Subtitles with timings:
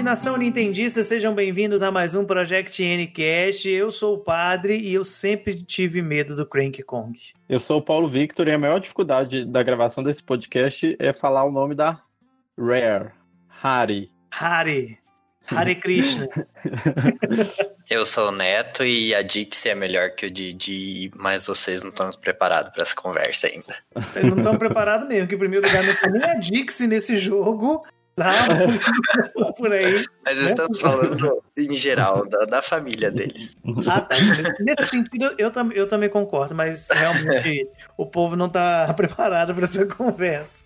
[0.00, 3.68] salve nação nintendista, sejam bem-vindos a mais um Project Ncast.
[3.68, 7.18] Eu sou o Padre e eu sempre tive medo do Crank Kong.
[7.48, 11.44] Eu sou o Paulo Victor e a maior dificuldade da gravação desse podcast é falar
[11.44, 12.00] o nome da
[12.58, 13.10] Rare,
[13.62, 14.10] Hari.
[14.30, 14.98] Hari.
[15.46, 16.28] Hare Krishna.
[17.90, 21.90] Eu sou o Neto e a Dixie é melhor que o Didi, mas vocês não
[21.90, 23.76] estão preparados para essa conversa ainda.
[24.14, 27.16] Eles não estão preparados mesmo, que em primeiro lugar não tem nem a Dixie nesse
[27.16, 27.84] jogo.
[28.16, 28.32] Tá?
[29.56, 30.04] Por aí.
[30.24, 33.50] Mas estamos falando em geral, da, da família deles.
[33.86, 34.16] Ah, tá.
[34.60, 39.64] Nesse sentido, eu, tam, eu também concordo, mas realmente o povo não está preparado para
[39.64, 40.62] essa conversa.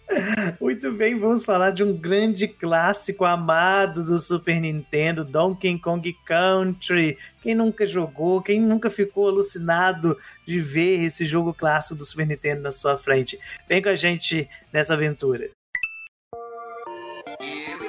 [0.61, 7.17] Muito bem, vamos falar de um grande clássico amado do Super Nintendo, Donkey Kong Country.
[7.43, 10.17] Quem nunca jogou, quem nunca ficou alucinado
[10.47, 13.39] de ver esse jogo clássico do Super Nintendo na sua frente?
[13.69, 15.51] Vem com a gente nessa aventura.
[17.41, 17.84] Yeah.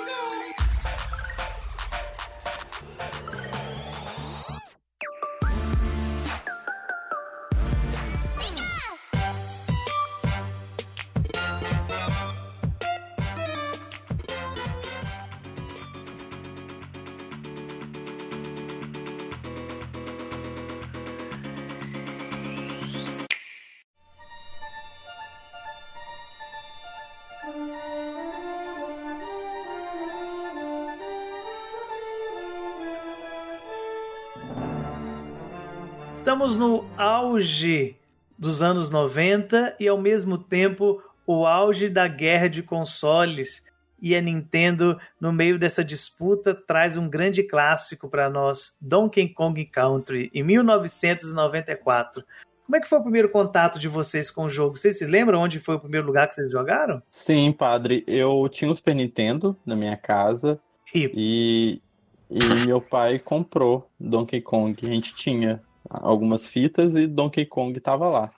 [36.46, 37.96] Estamos no auge
[38.38, 43.66] dos anos 90 e ao mesmo tempo o auge da guerra de consoles.
[44.00, 49.66] E a Nintendo, no meio dessa disputa, traz um grande clássico para nós, Donkey Kong
[49.66, 52.24] Country, em 1994.
[52.64, 54.78] Como é que foi o primeiro contato de vocês com o jogo?
[54.78, 57.02] Vocês se lembram onde foi o primeiro lugar que vocês jogaram?
[57.10, 58.04] Sim, padre.
[58.06, 60.60] Eu tinha o Super Nintendo na minha casa.
[60.94, 61.82] E,
[62.30, 64.80] e meu pai comprou Donkey Kong.
[64.84, 65.60] A gente tinha
[65.90, 68.32] algumas fitas e Donkey Kong tava lá.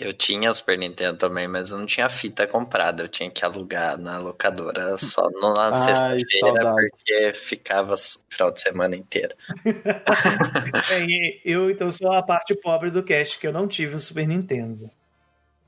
[0.00, 3.02] Eu tinha o Super Nintendo também, mas eu não tinha fita comprada.
[3.02, 7.96] Eu tinha que alugar na locadora só na sexta-feira, porque ficava o
[8.28, 9.34] final de semana inteiro.
[10.92, 14.26] é, eu, então, sou a parte pobre do cast, que eu não tive o Super
[14.26, 14.88] Nintendo.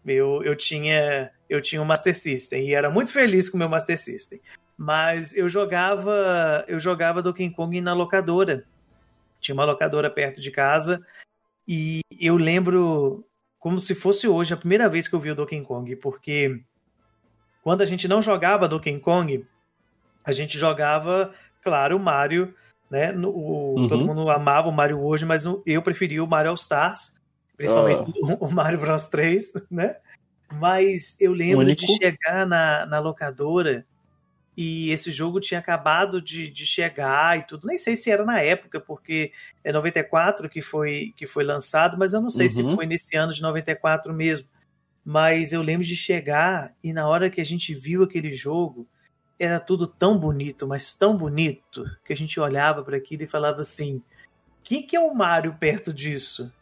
[0.06, 3.68] Eu, eu tinha eu tinha um Master System e era muito feliz com o meu
[3.68, 4.40] Master System.
[4.78, 8.64] Mas eu jogava eu jogava Donkey Kong na locadora.
[9.40, 11.00] Tinha uma locadora perto de casa
[11.66, 13.24] e eu lembro
[13.58, 16.62] como se fosse hoje a primeira vez que eu vi o Donkey Kong, porque
[17.62, 19.46] quando a gente não jogava Donkey Kong,
[20.24, 22.54] a gente jogava, claro, o Mario,
[22.90, 23.12] né?
[23.12, 23.88] O, uhum.
[23.88, 27.14] Todo mundo amava o Mario hoje, mas eu preferia o Mario All Stars,
[27.56, 28.34] principalmente oh.
[28.46, 29.96] o Mario Bros 3, né?
[30.52, 33.86] Mas eu lembro de chegar na, na locadora
[34.62, 37.66] e esse jogo tinha acabado de, de chegar e tudo.
[37.66, 39.32] Nem sei se era na época, porque
[39.64, 42.52] é 94 que foi, que foi lançado, mas eu não sei uhum.
[42.52, 44.46] se foi nesse ano de 94 mesmo.
[45.02, 48.86] Mas eu lembro de chegar e na hora que a gente viu aquele jogo,
[49.38, 53.62] era tudo tão bonito, mas tão bonito, que a gente olhava para aquilo e falava
[53.62, 54.02] assim:
[54.62, 56.52] quem que é o Mario perto disso?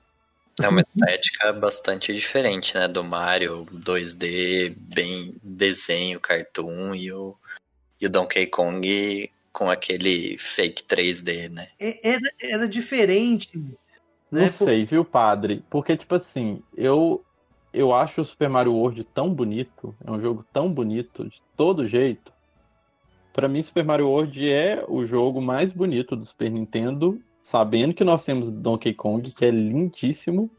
[0.62, 2.86] É uma estética bastante diferente, né?
[2.86, 7.36] Do Mario 2D, bem desenho, cartoon e o
[8.00, 11.68] e o Donkey Kong com aquele fake 3D, né?
[11.80, 13.58] É, era, era diferente.
[14.30, 14.48] Não né?
[14.48, 15.64] sei, viu, padre?
[15.68, 17.24] Porque, tipo assim, eu,
[17.72, 21.86] eu acho o Super Mario World tão bonito, é um jogo tão bonito, de todo
[21.86, 22.32] jeito.
[23.32, 28.04] Para mim, Super Mario World é o jogo mais bonito do Super Nintendo, sabendo que
[28.04, 30.50] nós temos Donkey Kong, que é lindíssimo,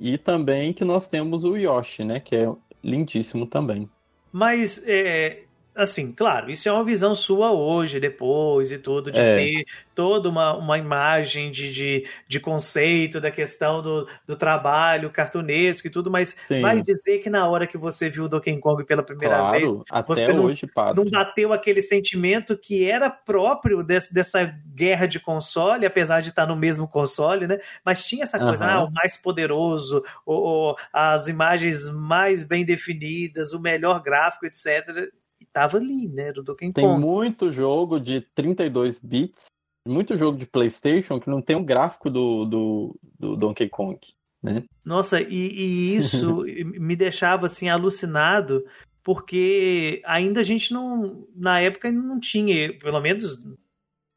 [0.00, 3.88] e também que nós temos o Yoshi, né, que é lindíssimo também.
[4.32, 5.42] Mas é,
[5.82, 9.34] assim, claro, isso é uma visão sua hoje, depois e tudo, de é.
[9.34, 9.64] ter
[9.94, 15.90] toda uma, uma imagem de, de, de, conceito da questão do, do trabalho cartunesco e
[15.90, 16.60] tudo, mas Sim.
[16.60, 20.06] vai dizer que na hora que você viu o Donkey Kong pela primeira claro, vez,
[20.06, 24.44] você não, hoje, não bateu aquele sentimento que era próprio desse, dessa
[24.74, 27.58] guerra de console, apesar de estar no mesmo console, né?
[27.84, 28.70] Mas tinha essa coisa, uhum.
[28.70, 35.10] ah, o mais poderoso, ou, as imagens mais bem definidas, o melhor gráfico, etc
[35.52, 36.32] tava ali, né?
[36.32, 36.74] Do Donkey Kong.
[36.74, 39.46] Tem muito jogo de 32 bits,
[39.86, 43.98] muito jogo de PlayStation que não tem o gráfico do, do, do Donkey Kong.
[44.42, 44.64] Né?
[44.84, 46.44] Nossa, e, e isso
[46.78, 48.64] me deixava assim alucinado,
[49.02, 53.38] porque ainda a gente não, na época não tinha, pelo menos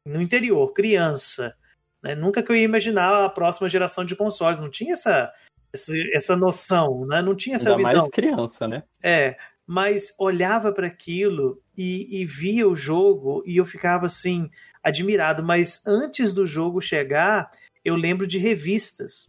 [0.06, 1.56] no interior, criança.
[2.02, 2.14] Né?
[2.14, 5.32] Nunca que eu ia imaginar a próxima geração de consoles, não tinha essa,
[5.72, 7.22] essa, essa noção, né?
[7.22, 8.02] Não tinha essa Ainda visão.
[8.02, 8.82] mais criança, né?
[9.02, 14.50] É, mas olhava para aquilo e, e, via o jogo e eu ficava assim
[14.82, 15.42] admirado.
[15.42, 17.50] Mas antes do jogo chegar,
[17.84, 19.28] eu lembro de revistas,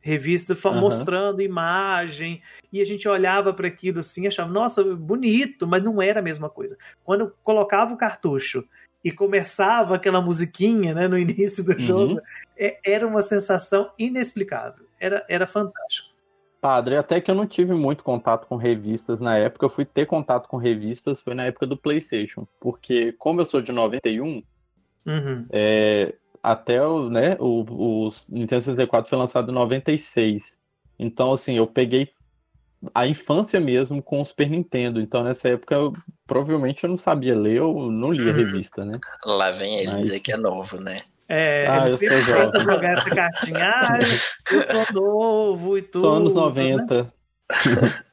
[0.00, 0.80] revista uhum.
[0.80, 2.42] mostrando imagem
[2.72, 6.48] e a gente olhava para aquilo assim, achava nossa bonito, mas não era a mesma
[6.48, 6.76] coisa.
[7.04, 8.64] Quando eu colocava o cartucho
[9.04, 11.80] e começava aquela musiquinha né, no início do uhum.
[11.80, 12.20] jogo,
[12.56, 14.86] é, era uma sensação inexplicável.
[14.98, 16.15] Era, era fantástico.
[16.66, 20.04] Padre, até que eu não tive muito contato com revistas na época, eu fui ter
[20.04, 24.42] contato com revistas foi na época do PlayStation, porque como eu sou de 91,
[25.06, 25.46] uhum.
[25.52, 30.58] é, até o, né, o, o Nintendo 64 foi lançado em 96.
[30.98, 32.10] Então, assim, eu peguei
[32.92, 35.00] a infância mesmo com o Super Nintendo.
[35.00, 35.92] Então, nessa época, eu,
[36.26, 38.38] provavelmente eu não sabia ler, eu não lia uhum.
[38.38, 38.98] revista, né?
[39.24, 40.00] Lá vem ele Mas...
[40.00, 40.96] dizer que é novo, né?
[41.28, 43.70] É, ah, ele sempre tenta jogar essa cartinha.
[43.70, 43.98] Ah,
[44.52, 46.06] eu sou novo e tudo.
[46.06, 47.02] Só anos 90.
[47.02, 47.10] Né?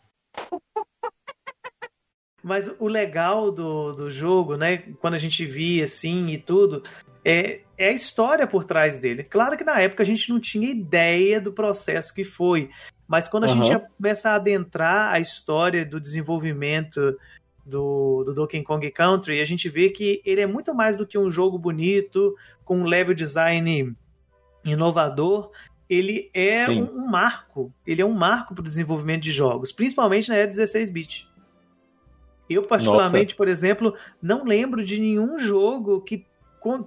[2.44, 4.78] Mas o legal do, do jogo, né?
[5.00, 6.84] Quando a gente via assim e tudo,
[7.24, 9.24] é, é a história por trás dele.
[9.24, 12.70] Claro que na época a gente não tinha ideia do processo que foi.
[13.08, 13.64] Mas quando a uhum.
[13.64, 17.18] gente começa a adentrar a história do desenvolvimento
[17.66, 21.18] do, do Donkey Kong Country, a gente vê que ele é muito mais do que
[21.18, 23.96] um jogo bonito, com um level design
[24.64, 25.52] inovador.
[25.90, 27.74] Ele é um, um, marco.
[27.86, 31.28] Ele é um marco para o desenvolvimento de jogos, principalmente na era 16-bit.
[32.50, 33.38] Eu, particularmente, Nossa.
[33.38, 36.26] por exemplo, não lembro de nenhum jogo que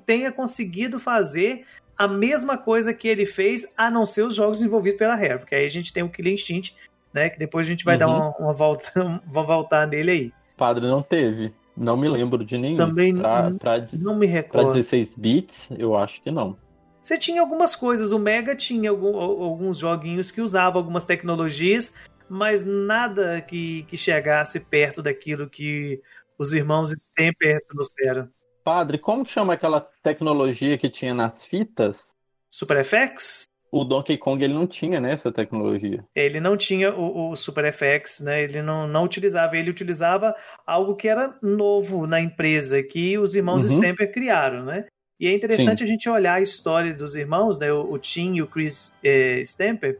[0.05, 1.65] tenha conseguido fazer
[1.97, 5.55] a mesma coisa que ele fez, a não ser os jogos desenvolvidos pela Rare, porque
[5.55, 6.77] aí a gente tem o Killer Instinct,
[7.13, 7.31] né?
[7.31, 7.99] Que depois a gente vai uhum.
[7.99, 8.93] dar uma, uma volta,
[9.27, 10.33] uma voltar nele aí.
[10.57, 11.53] Padre não teve.
[11.77, 12.79] Não me lembro de nenhum.
[12.79, 14.69] Também pra, não, pra, não me recordo.
[14.69, 16.57] Pra 16 bits, eu acho que não.
[17.03, 21.93] Você tinha algumas coisas, o Mega tinha algum, alguns joguinhos que usavam algumas tecnologias,
[22.29, 26.01] mas nada que, que chegasse perto daquilo que
[26.39, 28.29] os irmãos Stemper trouxeram.
[28.65, 32.17] Padre, como que chama aquela tecnologia que tinha nas fitas?
[32.51, 33.45] Super FX?
[33.71, 36.05] O Donkey Kong ele não tinha né, essa tecnologia.
[36.15, 38.43] Ele não tinha o, o, Super FX, né?
[38.43, 39.57] Ele não, não utilizava.
[39.57, 40.35] Ele utilizava
[40.67, 43.71] algo que era novo na empresa, que os irmãos uhum.
[43.71, 44.87] Stamper criaram, né?
[45.19, 45.85] E é interessante Sim.
[45.85, 47.73] a gente olhar a história dos irmãos, né?
[47.73, 49.99] O, o Tim e o Chris eh, Stamper,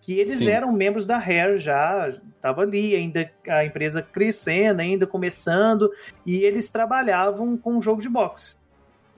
[0.00, 0.50] que eles Sim.
[0.50, 5.90] eram membros da Rare já, estava ali, ainda a empresa crescendo, ainda começando,
[6.26, 8.54] e eles trabalhavam com um jogo de boxe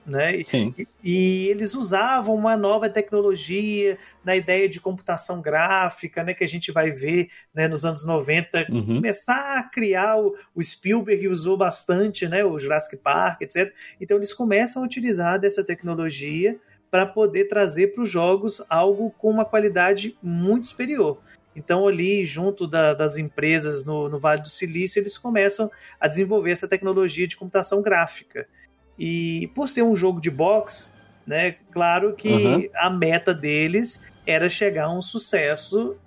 [0.07, 0.37] né?
[0.37, 6.33] E, e, eles usavam uma nova tecnologia na ideia de computação gráfica, né?
[6.33, 8.85] Que a gente vai ver né, nos anos 90 uhum.
[8.95, 12.45] começar a criar o, o Spielberg usou bastante, né?
[12.45, 13.73] O Jurassic Park, etc.
[13.99, 16.57] Então eles começam a utilizar dessa tecnologia
[16.89, 21.19] para poder trazer para os jogos algo com uma qualidade muito superior.
[21.53, 26.51] Então, ali, junto da, das empresas no, no Vale do Silício, eles começam a desenvolver
[26.51, 28.47] essa tecnologia de computação gráfica.
[28.97, 30.89] E por ser um jogo de boxe,
[31.25, 32.69] né, claro que uhum.
[32.75, 35.97] a meta deles era chegar a um sucesso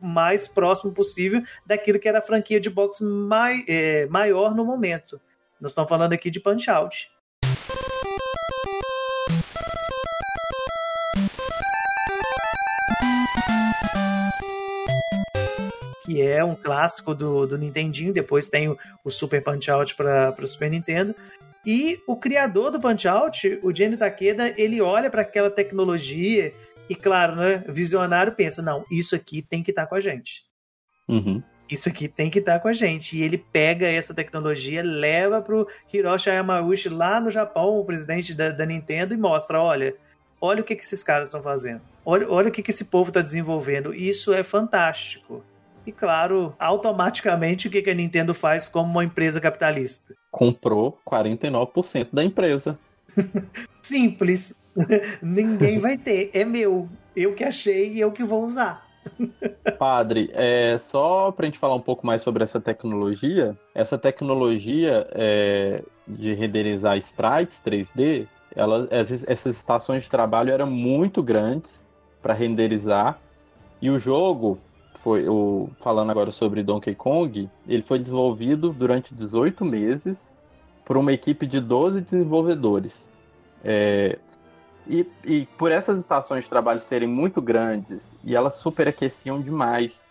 [0.00, 5.20] mais próximo possível daquilo que era a franquia de boxe mai, é, maior no momento.
[5.60, 7.10] Nós estamos falando aqui de Punch Out.
[16.04, 18.12] que é um clássico do, do Nintendinho.
[18.12, 21.14] Depois tem o, o Super Punch Out para o Super Nintendo.
[21.66, 26.52] E o criador do Punch-Out, o Jenny Takeda, ele olha para aquela tecnologia
[26.88, 30.44] e, claro, né, visionário pensa, não, isso aqui tem que estar tá com a gente.
[31.08, 31.42] Uhum.
[31.70, 33.16] Isso aqui tem que estar tá com a gente.
[33.16, 38.50] E ele pega essa tecnologia, leva pro Hiroshi Yamauchi lá no Japão, o presidente da,
[38.50, 39.94] da Nintendo, e mostra, olha,
[40.40, 41.80] olha o que, que esses caras estão fazendo.
[42.04, 43.94] Olha, olha o que, que esse povo está desenvolvendo.
[43.94, 45.42] Isso é fantástico.
[45.86, 50.14] E claro, automaticamente o que a Nintendo faz como uma empresa capitalista?
[50.30, 52.78] Comprou 49% da empresa.
[53.82, 54.54] Simples.
[55.22, 56.30] Ninguém vai ter.
[56.32, 56.88] É meu.
[57.14, 58.84] Eu que achei e eu que vou usar.
[59.78, 65.06] Padre, é, só para a gente falar um pouco mais sobre essa tecnologia, essa tecnologia
[65.12, 68.26] é, de renderizar sprites 3D,
[68.56, 71.84] ela, essas estações de trabalho eram muito grandes
[72.22, 73.18] para renderizar
[73.82, 74.58] e o jogo
[75.04, 80.32] foi o falando agora sobre Donkey Kong, ele foi desenvolvido durante 18 meses
[80.82, 83.06] por uma equipe de 12 desenvolvedores.
[83.62, 84.18] É,
[84.86, 90.02] e, e, por essas estações de trabalho serem muito grandes e elas superaqueciam demais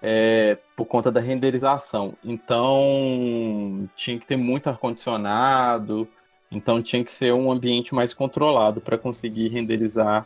[0.00, 2.14] é, por conta da renderização.
[2.24, 6.06] Então tinha que ter muito ar-condicionado,
[6.52, 10.24] então tinha que ser um ambiente mais controlado para conseguir renderizar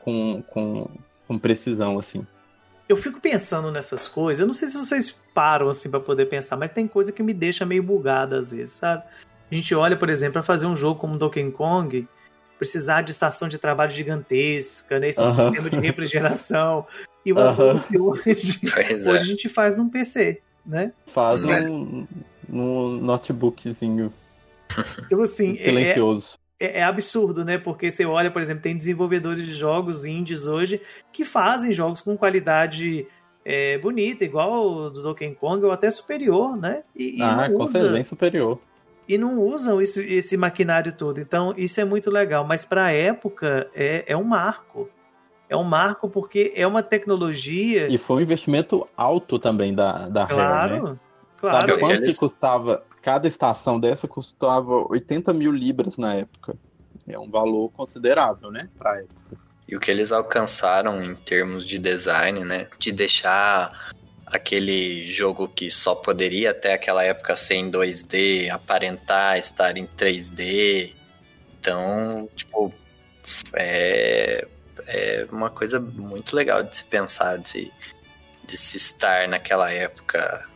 [0.00, 0.88] com, com,
[1.28, 2.26] com precisão assim.
[2.88, 4.40] Eu fico pensando nessas coisas.
[4.40, 7.32] Eu não sei se vocês param assim para poder pensar, mas tem coisa que me
[7.32, 9.04] deixa meio bugada às vezes, sabe?
[9.50, 12.06] A gente olha, por exemplo, para fazer um jogo como Donkey Kong,
[12.58, 15.08] precisar de estação de trabalho gigantesca, né?
[15.08, 15.34] Esse uh -huh.
[15.34, 16.86] sistema de refrigeração.
[17.24, 17.86] E uma uh -huh.
[17.86, 18.94] que hoje, é.
[18.94, 20.92] hoje a gente faz num PC, né?
[21.08, 22.06] Faz num,
[22.48, 24.12] num notebookzinho.
[25.04, 26.38] Então, assim, é, silencioso.
[26.62, 27.58] É, é, absurdo, né?
[27.58, 30.80] Porque você olha, por exemplo, tem desenvolvedores de jogos indies hoje
[31.12, 33.06] que fazem jogos com qualidade
[33.44, 36.84] é, bonita, igual o do Donkey Kong, ou até superior, né?
[36.94, 38.60] E, e ah, com certeza, bem superior
[39.08, 41.20] e não usam esse, esse maquinário todo.
[41.20, 42.46] Então, isso é muito legal.
[42.46, 44.88] Mas para a época, é, é um marco.
[45.48, 47.88] É um marco porque é uma tecnologia.
[47.88, 50.98] E foi um investimento alto também da, da claro, Rare, né?
[51.36, 52.84] Claro, Sabe quanto que custava?
[53.02, 56.56] Cada estação dessa custava 80 mil libras na época.
[57.06, 58.68] É um valor considerável, né?
[58.78, 59.36] Pra época.
[59.68, 62.68] E o que eles alcançaram em termos de design, né?
[62.78, 63.92] De deixar
[64.24, 70.92] aquele jogo que só poderia até aquela época ser em 2D, aparentar estar em 3D.
[71.58, 72.72] Então, tipo,
[73.54, 74.46] é,
[74.86, 77.70] é uma coisa muito legal de se pensar, de,
[78.46, 80.46] de se estar naquela época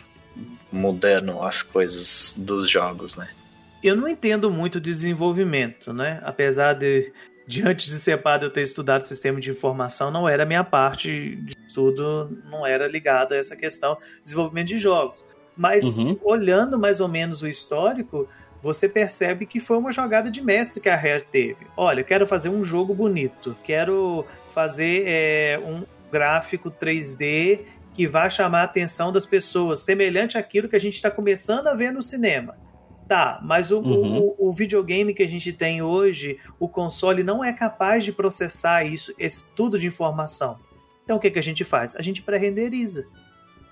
[0.70, 3.28] mudando as coisas dos jogos, né?
[3.82, 6.20] Eu não entendo muito de desenvolvimento, né?
[6.24, 7.12] Apesar de
[7.46, 11.36] de antes de ser padre eu ter estudado sistema de informação, não era minha parte
[11.36, 15.24] de estudo, não era ligado a essa questão de desenvolvimento de jogos.
[15.56, 16.18] Mas uhum.
[16.22, 18.28] olhando mais ou menos o histórico,
[18.62, 21.66] você percebe que foi uma jogada de mestre que a Rare teve.
[21.76, 27.60] Olha, quero fazer um jogo bonito, quero fazer é, um gráfico 3D
[27.96, 31.74] que vá chamar a atenção das pessoas, semelhante àquilo que a gente está começando a
[31.74, 32.54] ver no cinema.
[33.08, 34.34] Tá, mas o, uhum.
[34.36, 38.84] o, o, videogame que a gente tem hoje, o console não é capaz de processar
[38.84, 40.58] isso, esse tudo de informação.
[41.04, 41.96] Então o que, que a gente faz?
[41.96, 43.06] A gente pré-renderiza.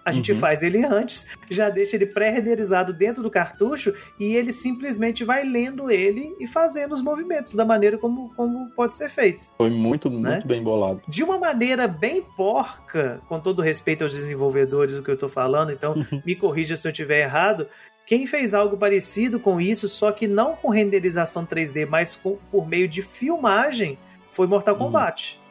[0.04, 0.38] A gente uhum.
[0.38, 5.90] faz ele antes, já deixa ele pré-renderizado dentro do cartucho e ele simplesmente vai lendo
[5.90, 9.46] ele e fazendo os movimentos da maneira como, como pode ser feito.
[9.56, 10.32] Foi muito, né?
[10.32, 11.00] muito bem bolado.
[11.08, 15.72] De uma maneira bem porca, com todo respeito aos desenvolvedores, o que eu tô falando,
[15.72, 15.94] então
[16.24, 17.66] me corrija se eu estiver errado.
[18.06, 22.68] Quem fez algo parecido com isso, só que não com renderização 3D, mas com, por
[22.68, 23.96] meio de filmagem,
[24.30, 24.78] foi Mortal hum.
[24.78, 25.38] Kombat.
[25.38, 25.44] Uhum.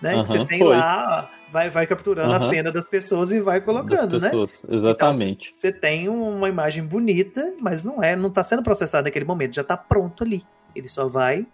[0.00, 0.16] Né?
[0.16, 0.76] Uhum, você tem foi.
[0.76, 2.36] lá, vai, vai capturando uhum.
[2.36, 4.30] a cena das pessoas e vai colocando, né?
[4.68, 5.48] Exatamente.
[5.48, 9.54] Então, você tem uma imagem bonita, mas não é, não está sendo processado naquele momento,
[9.54, 10.44] já está pronto ali.
[10.74, 11.46] Ele só vai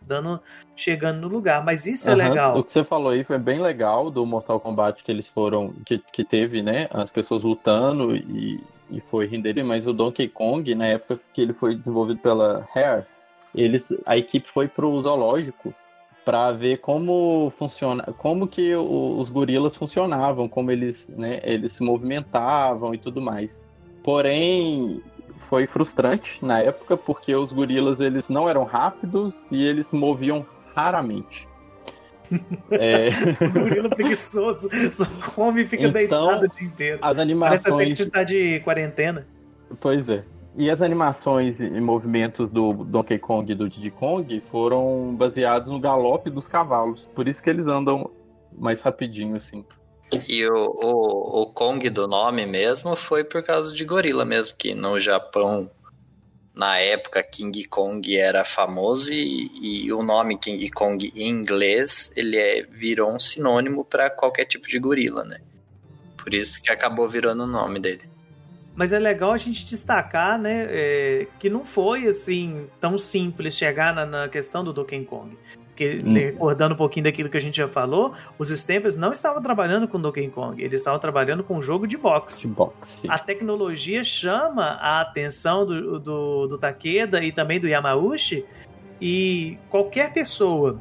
[0.00, 0.40] dando
[0.74, 2.58] chegando no lugar, mas isso é legal.
[2.58, 6.02] O que você falou aí foi bem legal do Mortal Kombat que eles foram que,
[6.12, 8.60] que teve, né, as pessoas lutando e
[8.92, 13.06] e foi render, mas o Donkey Kong, na época que ele foi desenvolvido pela Rare,
[13.54, 15.74] eles, a equipe foi pro zoológico
[16.24, 21.82] para ver como funciona, como que o, os gorilas funcionavam, como eles, né, eles se
[21.82, 23.64] movimentavam e tudo mais.
[24.02, 25.02] Porém,
[25.48, 30.46] foi frustrante na época porque os gorilas eles não eram rápidos e eles se moviam
[30.74, 31.46] raramente.
[32.70, 33.10] É...
[33.44, 36.98] o gorila preguiçoso só come e fica então, deitado o dia inteiro.
[37.02, 37.62] As animações.
[37.62, 39.26] Parece que tá de quarentena.
[39.78, 40.24] Pois é.
[40.54, 45.80] E as animações e movimentos do Donkey Kong e do Diddy Kong foram baseados no
[45.80, 47.08] galope dos cavalos.
[47.14, 48.10] Por isso que eles andam
[48.58, 49.64] mais rapidinho, assim.
[50.28, 54.74] E o, o, o Kong do nome mesmo foi por causa de gorila mesmo, que
[54.74, 55.70] no Japão
[56.54, 59.50] na época King Kong era famoso e,
[59.86, 64.68] e, o nome King Kong em inglês ele é, virou um sinônimo para qualquer tipo
[64.68, 65.40] de gorila, né?
[66.18, 68.11] Por isso que acabou virando o nome dele.
[68.74, 73.94] Mas é legal a gente destacar, né, é, que não foi assim tão simples chegar
[73.94, 75.36] na, na questão do Donkey Kong.
[75.68, 76.12] Porque, hum.
[76.12, 80.00] recordando um pouquinho daquilo que a gente já falou, os Stampers não estavam trabalhando com
[80.00, 82.46] Donkey Kong, eles estavam trabalhando com um jogo de boxe.
[82.48, 83.06] boxe.
[83.08, 88.44] A tecnologia chama a atenção do, do, do Takeda e também do Yamauchi,
[89.00, 90.78] e qualquer pessoa,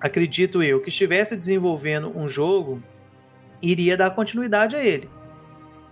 [0.00, 2.82] acredito eu, que estivesse desenvolvendo um jogo,
[3.62, 5.08] iria dar continuidade a ele.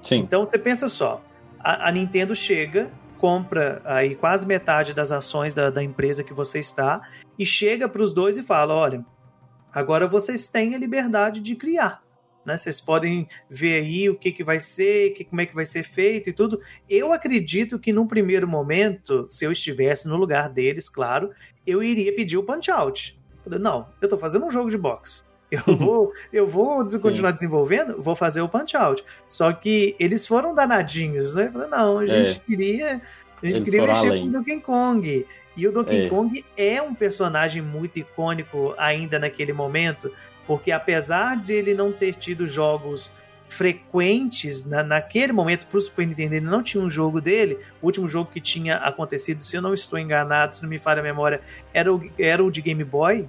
[0.05, 0.19] Sim.
[0.19, 1.23] Então você pensa só,
[1.59, 2.91] a, a Nintendo chega
[3.25, 7.01] compra aí quase metade das ações da, da empresa que você está
[7.39, 9.03] e chega para os dois e fala: olha,
[9.73, 12.03] agora vocês têm a liberdade de criar.
[12.45, 12.55] Né?
[12.59, 15.83] Vocês podem ver aí o que, que vai ser, que, como é que vai ser
[15.83, 16.61] feito e tudo.
[16.87, 21.31] Eu acredito que num primeiro momento, se eu estivesse no lugar deles, claro,
[21.67, 23.19] eu iria pedir o punch out.
[23.47, 25.25] Não, eu estou fazendo um jogo de boxe.
[25.67, 27.35] Eu vou, eu vou continuar Sim.
[27.35, 29.05] desenvolvendo, vou fazer o punch out.
[29.29, 31.51] Só que eles foram danadinhos, né?
[31.53, 32.41] Falei, não, a gente é.
[32.41, 32.87] queria.
[33.43, 34.23] A gente eles queria mexer além.
[34.23, 35.27] com o Donkey Kong.
[35.57, 36.09] E o Donkey é.
[36.09, 40.11] Kong é um personagem muito icônico ainda naquele momento.
[40.47, 43.13] porque apesar de ele não ter tido jogos
[43.49, 47.59] frequentes na, naquele momento para o Super Nintendo, ele não tinha um jogo dele.
[47.81, 51.01] O último jogo que tinha acontecido, se eu não estou enganado, se não me falha
[51.01, 51.41] a memória,
[51.73, 53.29] era o, era o de Game Boy.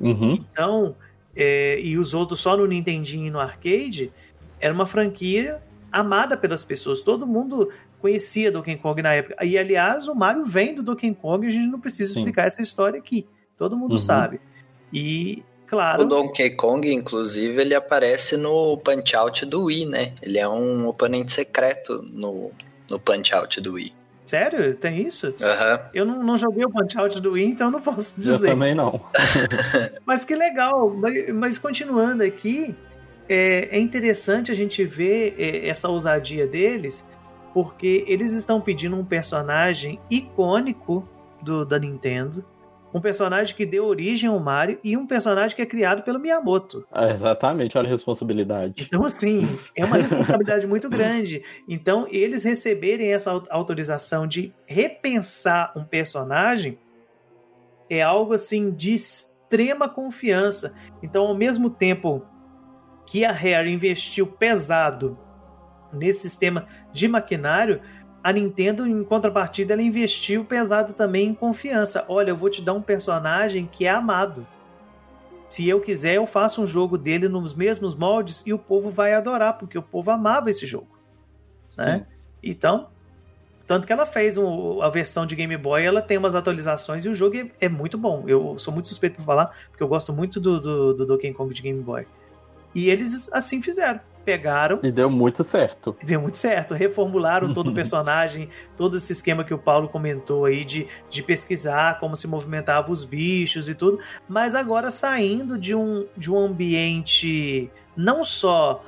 [0.00, 0.32] Uhum.
[0.34, 0.96] Então,
[1.38, 4.12] é, e os outros só no Nintendinho e no arcade,
[4.58, 7.00] era uma franquia amada pelas pessoas.
[7.00, 9.44] Todo mundo conhecia Donkey Kong na época.
[9.44, 12.20] E, aliás, o Mario vem do Donkey Kong e a gente não precisa Sim.
[12.20, 13.24] explicar essa história aqui.
[13.56, 13.98] Todo mundo uhum.
[13.98, 14.40] sabe.
[14.92, 16.02] E Claro.
[16.02, 20.14] O Donkey Kong, inclusive, ele aparece no Punch-Out do Wii, né?
[20.22, 22.50] Ele é um oponente secreto no,
[22.88, 23.92] no Punch-Out do Wii.
[24.28, 24.76] Sério?
[24.76, 25.28] Tem isso?
[25.28, 25.78] Uhum.
[25.94, 28.34] Eu não, não joguei o Punch-Out do Wii, então não posso dizer.
[28.34, 29.00] Eu também não.
[30.04, 30.90] mas que legal.
[30.90, 32.76] Mas, mas continuando aqui,
[33.26, 37.02] é, é, interessante a gente ver é, essa ousadia deles,
[37.54, 41.08] porque eles estão pedindo um personagem icônico
[41.40, 42.44] do, da Nintendo,
[42.92, 46.86] um personagem que deu origem ao Mario e um personagem que é criado pelo Miyamoto.
[46.90, 48.84] Ah, exatamente, olha a responsabilidade.
[48.86, 51.42] Então, assim, é uma responsabilidade muito grande.
[51.68, 56.78] Então, eles receberem essa autorização de repensar um personagem
[57.90, 60.74] é algo, assim, de extrema confiança.
[61.02, 62.22] Então, ao mesmo tempo
[63.06, 65.18] que a Rare investiu pesado
[65.92, 67.80] nesse sistema de maquinário,
[68.22, 72.04] a Nintendo, em contrapartida, ela investiu pesado também em confiança.
[72.08, 74.46] Olha, eu vou te dar um personagem que é amado.
[75.48, 79.14] Se eu quiser, eu faço um jogo dele nos mesmos moldes e o povo vai
[79.14, 80.98] adorar, porque o povo amava esse jogo.
[81.76, 82.06] Né?
[82.42, 82.88] Então,
[83.66, 87.08] tanto que ela fez um, a versão de Game Boy, ela tem umas atualizações e
[87.08, 88.24] o jogo é, é muito bom.
[88.26, 91.54] Eu sou muito suspeito por falar, porque eu gosto muito do, do, do Donkey Kong
[91.54, 92.06] de Game Boy.
[92.74, 94.78] E eles assim fizeram pegaram.
[94.82, 95.96] E deu muito certo.
[96.04, 96.74] Deu muito certo.
[96.74, 101.98] Reformularam todo o personagem, todo esse esquema que o Paulo comentou aí de, de pesquisar
[101.98, 103.98] como se movimentavam os bichos e tudo.
[104.28, 108.84] Mas agora saindo de um, de um ambiente não só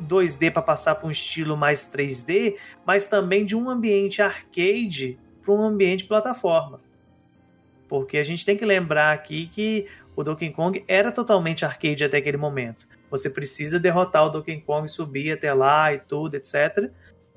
[0.00, 2.54] 2D para passar para um estilo mais 3D,
[2.86, 6.78] mas também de um ambiente arcade para um ambiente plataforma.
[7.88, 12.18] Porque a gente tem que lembrar aqui que o Donkey Kong era totalmente arcade até
[12.18, 12.86] aquele momento.
[13.10, 16.90] Você precisa derrotar o Donkey Kong, subir até lá e tudo, etc.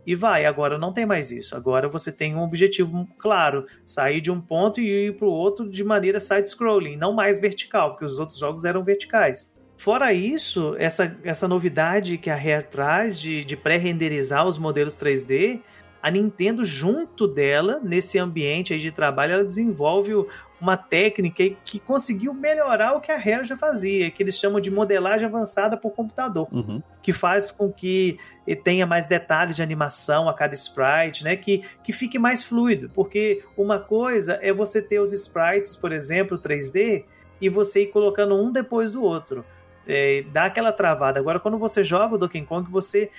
[0.06, 0.46] E vai.
[0.46, 1.56] Agora não tem mais isso.
[1.56, 5.70] Agora você tem um objetivo claro: sair de um ponto e ir para o outro
[5.70, 9.50] de maneira side-scrolling, não mais vertical, porque os outros jogos eram verticais.
[9.78, 15.62] Fora isso, essa, essa novidade que a Rare traz de, de pré-renderizar os modelos 3D,
[16.02, 20.12] a Nintendo, junto dela, nesse ambiente aí de trabalho, ela desenvolve
[20.60, 24.70] uma técnica que conseguiu melhorar o que a Rare já fazia, que eles chamam de
[24.70, 26.82] modelagem avançada por computador, uhum.
[27.02, 28.18] que faz com que
[28.64, 31.36] tenha mais detalhes de animação a cada sprite, né?
[31.36, 36.38] Que, que fique mais fluido, porque uma coisa é você ter os sprites, por exemplo,
[36.38, 37.06] 3D,
[37.42, 39.46] e você ir colocando um depois do outro.
[39.88, 41.20] É, dá aquela travada.
[41.20, 43.10] Agora, quando você joga o Donkey Kong, você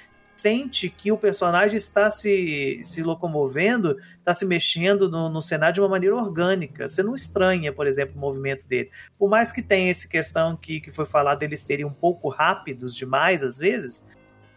[0.41, 5.81] sente que o personagem está se, se locomovendo, está se mexendo no, no cenário de
[5.81, 6.89] uma maneira orgânica.
[6.89, 8.91] Você não estranha, por exemplo, o movimento dele.
[9.19, 12.95] Por mais que tenha essa questão que, que foi falado deles terem um pouco rápidos
[12.95, 14.05] demais, às vezes,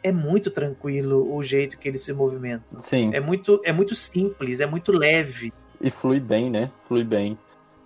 [0.02, 2.80] é muito tranquilo o jeito que eles se movimentam.
[2.80, 3.12] Sim.
[3.14, 5.54] É muito, é muito simples, é muito leve.
[5.82, 6.72] E flui bem, né?
[6.88, 7.38] Flui bem.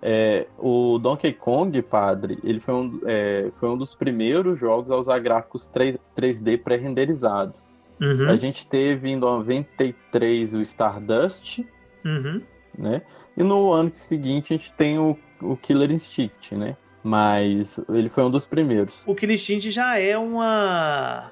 [0.02, 4.96] É, o Donkey Kong, padre, ele foi um, é, foi um dos primeiros jogos a
[4.96, 7.54] usar gráficos 3, 3D pré-renderizado.
[8.00, 8.30] Uhum.
[8.30, 11.60] A gente teve em 93 o Stardust,
[12.06, 12.42] uhum.
[12.78, 13.02] né?
[13.36, 16.76] E no ano seguinte a gente tem o, o Killer Instinct, né?
[17.04, 18.94] Mas ele foi um dos primeiros.
[19.06, 21.32] O Killer Instinct já é uma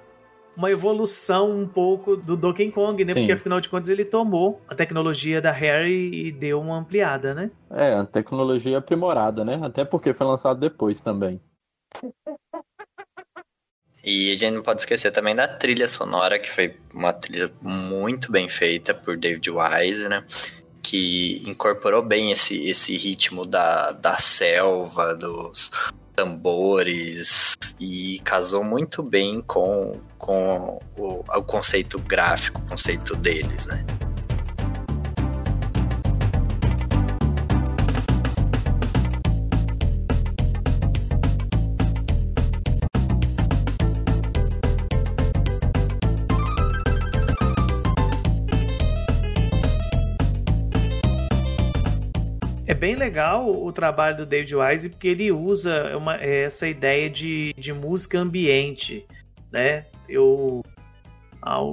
[0.56, 3.14] uma evolução um pouco do Donkey Kong, né?
[3.14, 3.20] Sim.
[3.20, 7.52] Porque afinal de contas ele tomou a tecnologia da Harry e deu uma ampliada, né?
[7.70, 9.60] É, a tecnologia aprimorada, né?
[9.62, 11.42] Até porque foi lançado depois também.
[14.06, 18.32] E a gente não pode esquecer também da trilha sonora, que foi uma trilha muito
[18.32, 20.24] bem feita por David Wise, né?
[20.84, 25.72] Que incorporou bem esse, esse ritmo da, da selva, dos
[26.16, 33.84] tambores, e casou muito bem com, com o, o conceito gráfico, o conceito deles, né?
[52.86, 57.74] Bem legal o trabalho do David Wise, porque ele usa uma, essa ideia de, de
[57.74, 59.08] música ambiente,
[59.52, 59.88] né?
[60.08, 60.64] Eu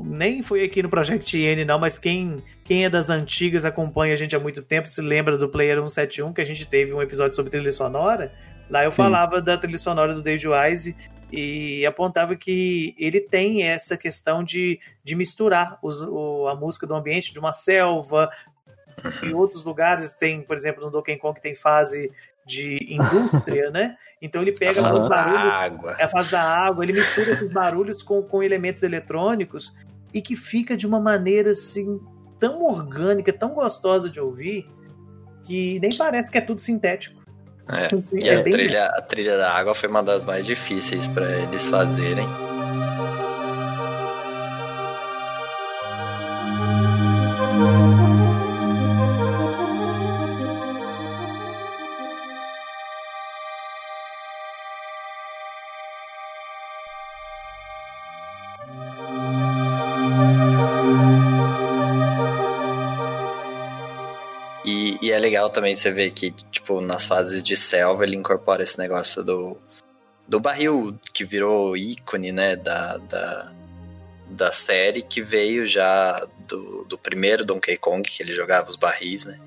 [0.07, 4.17] nem fui aqui no Project N não, mas quem, quem é das antigas acompanha a
[4.17, 7.37] gente há muito tempo, se lembra do Player 171, que a gente teve um episódio
[7.37, 8.33] sobre trilha sonora,
[8.73, 8.97] Lá eu Sim.
[8.97, 10.97] falava da trilha sonora do David Wise
[11.31, 16.95] e apontava que ele tem essa questão de, de misturar os, o, a música do
[16.95, 18.31] ambiente de uma selva.
[19.23, 22.11] Em outros lugares tem, por exemplo, no Donkey Kong tem fase
[22.47, 23.97] de indústria, né?
[24.21, 25.97] Então ele pega a os fase da barulhos água.
[25.99, 29.73] é a fase da água, ele mistura esses barulhos com, com elementos eletrônicos
[30.13, 32.01] e que fica de uma maneira assim
[32.41, 34.67] tão orgânica, tão gostosa de ouvir,
[35.45, 37.21] que nem parece que é tudo sintético.
[37.69, 37.87] É.
[37.95, 41.07] Assim, E é a, bem- trilha, a trilha da água foi uma das mais difíceis
[41.07, 42.27] pra eles fazerem.
[65.43, 69.57] Legal também você ver que, tipo, nas fases de selva ele incorpora esse negócio do,
[70.29, 73.53] do barril que virou ícone, né, da, da,
[74.31, 79.25] da série, que veio já do, do primeiro Donkey Kong, que ele jogava os barris,
[79.25, 79.39] né?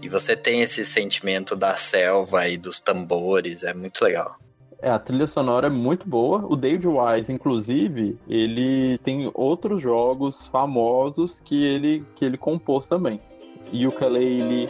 [0.00, 4.36] E você tem esse sentimento da selva e dos tambores, é muito legal.
[4.82, 6.44] É, a trilha sonora é muito boa.
[6.46, 13.18] O David Wise, inclusive, ele tem outros jogos famosos que ele, que ele compôs também.
[13.72, 14.68] Ukulele,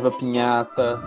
[0.00, 0.98] Viva Pinhata,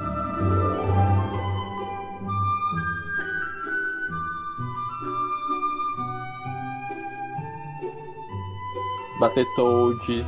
[9.20, 10.24] Battletoad,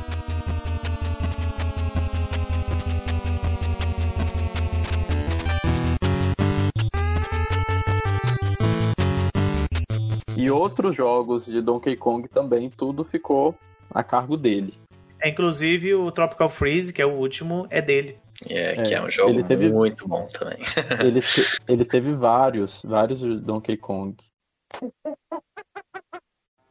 [10.36, 13.54] e outros jogos de Donkey Kong também, tudo ficou
[13.88, 14.74] a cargo dele.
[15.20, 18.25] É, inclusive o Tropical Freeze, que é o último, é dele.
[18.48, 20.58] É, que É, é um jogo ele teve- muito bom também.
[21.04, 24.14] Ele, te- ele teve vários, vários de Donkey Kong.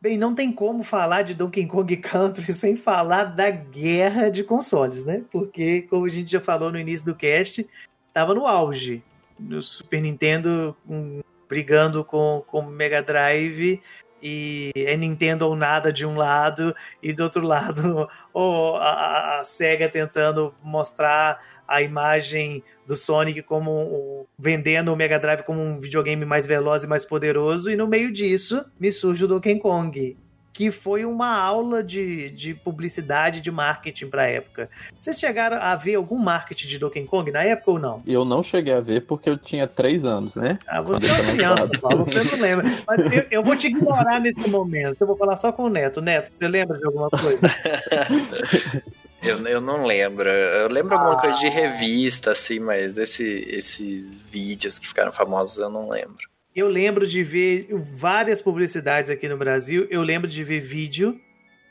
[0.02, 5.04] Bem, não tem como falar de Donkey Kong Country sem falar da guerra de consoles,
[5.04, 5.24] né?
[5.32, 7.68] Porque, como a gente já falou no início do cast,
[8.14, 9.02] tava no auge.
[9.40, 13.82] No Super Nintendo hum, brigando com com o Mega Drive
[14.22, 19.44] e é Nintendo ou nada de um lado e do outro lado ou a, a-
[19.44, 25.80] Sega tentando mostrar a imagem do Sonic como um- vendendo o Mega Drive como um
[25.80, 30.16] videogame mais veloz e mais poderoso e no meio disso me surge o Donkey Kong
[30.56, 34.70] que foi uma aula de, de publicidade de marketing para a época.
[34.98, 38.02] Vocês chegaram a ver algum marketing de Donkey Kong na época ou não?
[38.08, 40.58] Eu não cheguei a ver porque eu tinha três anos, né?
[40.66, 41.70] Ah, você é criança.
[41.82, 42.66] Paulo, você não lembra.
[42.88, 44.96] Mas eu, eu vou te ignorar nesse momento.
[45.02, 46.00] Eu vou falar só com o Neto.
[46.00, 47.48] Neto, você lembra de alguma coisa?
[49.24, 50.30] Eu, eu não lembro.
[50.30, 55.70] Eu lembro alguma coisa de revista, assim, mas esse, esses vídeos que ficaram famosos eu
[55.70, 56.30] não lembro.
[56.56, 59.86] Eu lembro de ver várias publicidades aqui no Brasil.
[59.90, 61.20] Eu lembro de ver vídeo.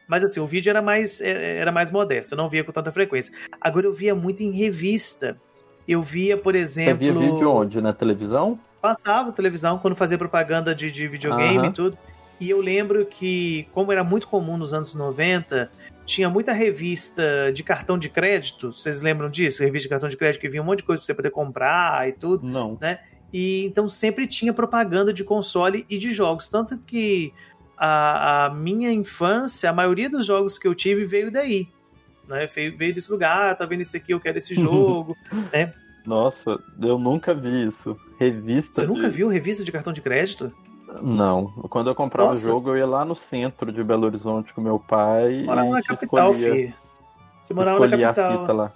[0.07, 2.93] Mas assim, o vídeo era mais, é, era mais modesto, eu não via com tanta
[2.93, 3.33] frequência.
[3.59, 5.41] Agora eu via muito em revista.
[5.89, 6.99] Eu via, por Você exemplo.
[6.99, 7.81] via vídeo onde?
[7.81, 8.59] Na televisão?
[8.85, 11.67] passava televisão quando fazia propaganda de, de videogame Aham.
[11.69, 11.97] e tudo.
[12.39, 15.71] E eu lembro que, como era muito comum nos anos 90,
[16.05, 18.75] tinha muita revista de cartão de crédito.
[18.75, 19.63] Vocês lembram disso?
[19.65, 22.07] Revista de cartão de crédito que vinha um monte de coisa pra você poder comprar
[22.07, 22.47] e tudo.
[22.47, 22.77] Não.
[23.37, 26.49] E então sempre tinha propaganda de console e de jogos.
[26.49, 27.35] Tanto que
[27.77, 31.67] a, a minha infância, a maioria dos jogos que eu tive veio daí.
[32.29, 32.47] Né?
[32.47, 35.17] Veio, veio desse lugar, ah, tá vendo isso aqui, eu quero esse jogo.
[36.07, 37.99] Nossa, eu nunca vi isso.
[38.21, 38.75] Revista.
[38.75, 40.53] Você de- nunca viu revista de cartão de crédito?
[41.03, 41.47] Não.
[41.69, 44.79] Quando eu comprava o jogo, eu ia lá no centro de Belo Horizonte com meu
[44.79, 46.75] pai Morava e na capital, escolhia, filho.
[47.43, 48.41] Você morava na escolhia a capital.
[48.41, 48.73] fita lá.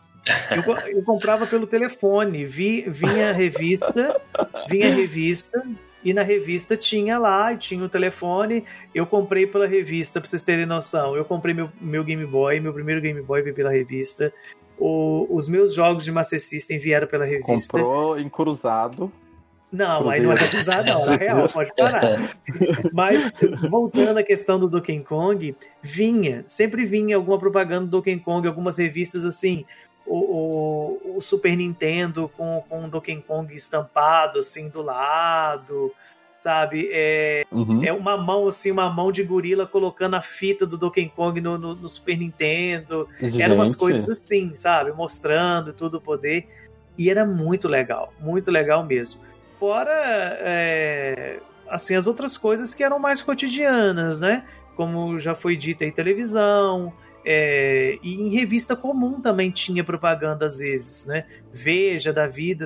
[0.51, 2.45] Eu, eu comprava pelo telefone.
[2.45, 4.21] Vi, vinha a revista,
[4.69, 5.62] vinha revista,
[6.05, 8.64] e na revista tinha lá, e tinha o telefone.
[8.95, 11.17] Eu comprei pela revista, pra vocês terem noção.
[11.17, 14.33] Eu comprei meu, meu Game Boy, meu primeiro Game Boy veio pela revista.
[14.79, 17.73] O- os meus jogos de Master System vieram pela revista.
[17.73, 19.11] Comprou em cruzado.
[19.71, 22.38] Não, aí não era cruzado, não, era real, pode parar.
[22.91, 23.35] Mas,
[23.69, 28.79] voltando à questão do Donkey Kong, vinha, sempre vinha alguma propaganda do Donkey Kong, algumas
[28.79, 29.67] revistas assim,
[30.09, 35.92] o, o, o Super Nintendo com, com o Donkey Kong estampado assim do lado,
[36.40, 36.88] sabe?
[36.92, 37.85] É, Uhum.
[37.85, 41.59] é uma mão assim, uma mão de gorila colocando a fita do Donkey Kong no,
[41.59, 43.09] no, no Super Nintendo.
[43.38, 44.92] Eram umas Gente, coisas assim, sabe?
[44.92, 46.49] Mostrando todo o poder.
[46.97, 49.21] E era muito legal, muito legal mesmo.
[49.59, 49.90] Fora,
[50.40, 54.44] é, assim, as outras coisas que eram mais cotidianas, né?
[54.79, 56.92] como já foi dito em televisão,
[57.25, 61.27] é, e em revista comum também tinha propaganda às vezes, né?
[61.53, 62.65] Veja da vida,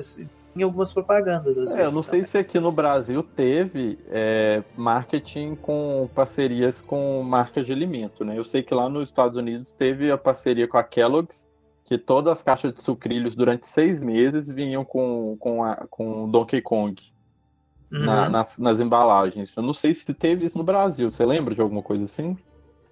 [0.55, 1.91] em algumas propagandas às é, vezes.
[1.91, 2.21] Eu não também.
[2.23, 8.37] sei se aqui no Brasil teve é, marketing com parcerias com marcas de alimento, né?
[8.37, 11.45] Eu sei que lá nos Estados Unidos teve a parceria com a Kellogg's,
[11.85, 16.61] que todas as caixas de sucrilhos durante seis meses vinham com, com, a, com Donkey
[16.61, 16.95] Kong
[17.91, 18.05] Uhum.
[18.05, 19.55] na- nas, nas embalagens.
[19.55, 21.11] Eu não sei se teve isso no Brasil.
[21.11, 22.35] Você lembra de alguma coisa assim?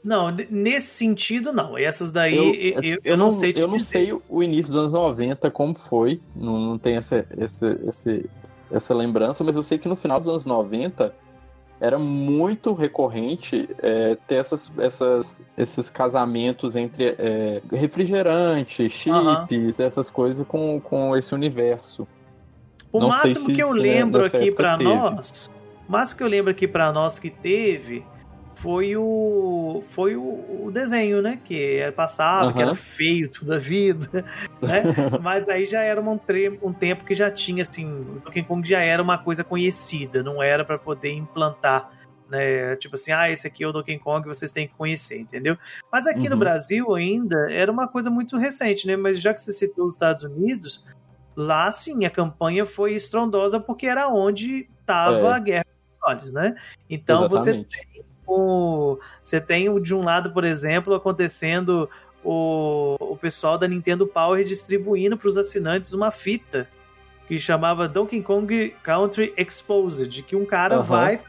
[0.04, 1.78] Não, nesse sentido não.
[1.78, 3.90] Essas daí eu, eu, eu não, sei te eu não dizer.
[3.90, 8.30] sei o início dos anos 90 como foi, não, não tem essa, essa, esse-
[8.72, 11.14] essa lembrança, mas eu sei que no final dos anos 90
[11.80, 20.46] era muito recorrente é, ter essas, essas, esses casamentos entre é, refrigerante, chips, essas coisas
[20.48, 22.08] com, com esse universo.
[22.92, 24.84] O Não máximo que eu é- lembro aqui teve.
[24.84, 25.50] nós,
[25.88, 28.04] o máximo que eu lembro aqui pra nós que teve
[28.56, 31.40] foi o foi o, o desenho, né?
[31.44, 34.24] Que era- passava, que era feio toda a vida,
[34.62, 34.84] né?
[35.22, 38.68] Mas aí já era um, tre- um tempo que já tinha assim, o Donkey Kong
[38.68, 41.90] já era uma coisa conhecida, não era pra poder implantar
[42.30, 42.78] né?
[42.78, 45.58] Tipo assim, ah, esse aqui é o Donkey Kong, vocês têm que conhecer, entendeu?
[45.92, 46.40] Mas aqui no Uhum.
[46.40, 48.96] Brasil ainda era uma coisa muito recente, né?
[48.96, 50.86] Mas já que você citou os Estados Unidos,
[51.36, 55.34] lá sim a campanha foi estrondosa porque era onde estava É.
[55.34, 56.56] a guerra dos olhos, né?
[56.90, 58.06] Então você Exatamente.
[58.32, 61.90] O, você tem de um lado, por exemplo, acontecendo
[62.24, 66.68] o, o pessoal da Nintendo Power distribuindo para os assinantes uma fita
[67.28, 70.84] que chamava Donkey Kong Country Exposed, que um cara Aham.
[70.84, 71.20] vai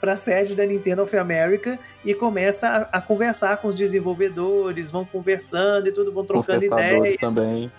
[0.00, 4.90] para a sede da Nintendo of America e começa a, a conversar com os desenvolvedores,
[4.90, 7.70] vão conversando e tudo, vão Com trocando ideias também.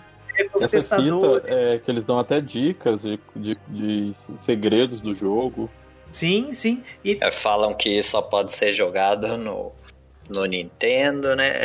[0.50, 1.42] com os Essa testadores.
[1.42, 5.68] fita é que eles dão até dicas de, de, de segredos do jogo.
[6.10, 6.82] Sim, sim.
[7.04, 9.72] E É, falam que só pode ser jogado no,
[10.30, 11.62] no Nintendo, né?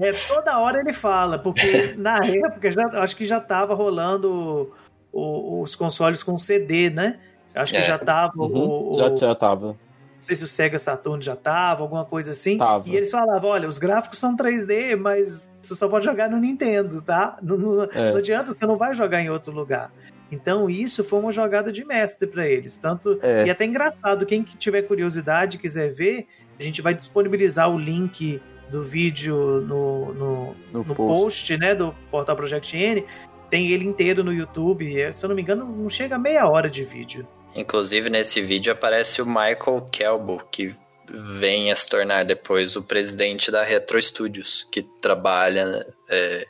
[0.00, 4.72] É, toda hora ele fala, porque na época já, acho que já tava rolando
[5.12, 7.20] o- os consoles com CD, né?
[7.54, 7.82] Acho que É.
[7.82, 9.66] já tava o, Uhum, o- já, já tava.
[9.68, 9.76] não
[10.20, 12.58] sei se o Sega Saturn já tava, alguma coisa assim.
[12.58, 12.88] Tava.
[12.88, 17.00] E eles falavam, olha, os gráficos são 3D, mas você só pode jogar no Nintendo,
[17.00, 17.36] tá?
[17.40, 18.10] Não, não- É.
[18.10, 19.92] não adianta, você não vai jogar em outro lugar.
[20.32, 23.46] Então isso foi uma jogada de mestre para eles, tanto É.
[23.46, 26.26] e até engraçado, quem que tiver curiosidade e quiser ver,
[26.58, 30.96] a gente vai disponibilizar o link do vídeo no, no, No, no post.
[30.96, 33.04] post, né, do Portal Project N.
[33.50, 35.00] Tem ele inteiro no YouTube.
[35.00, 37.26] é, Se eu não me engano, não chega a meia hora de vídeo.
[37.54, 40.74] Inclusive, nesse vídeo aparece o Michael Kelbo, que
[41.08, 46.46] vem a se tornar depois o presidente da Retro Studios, que trabalha é,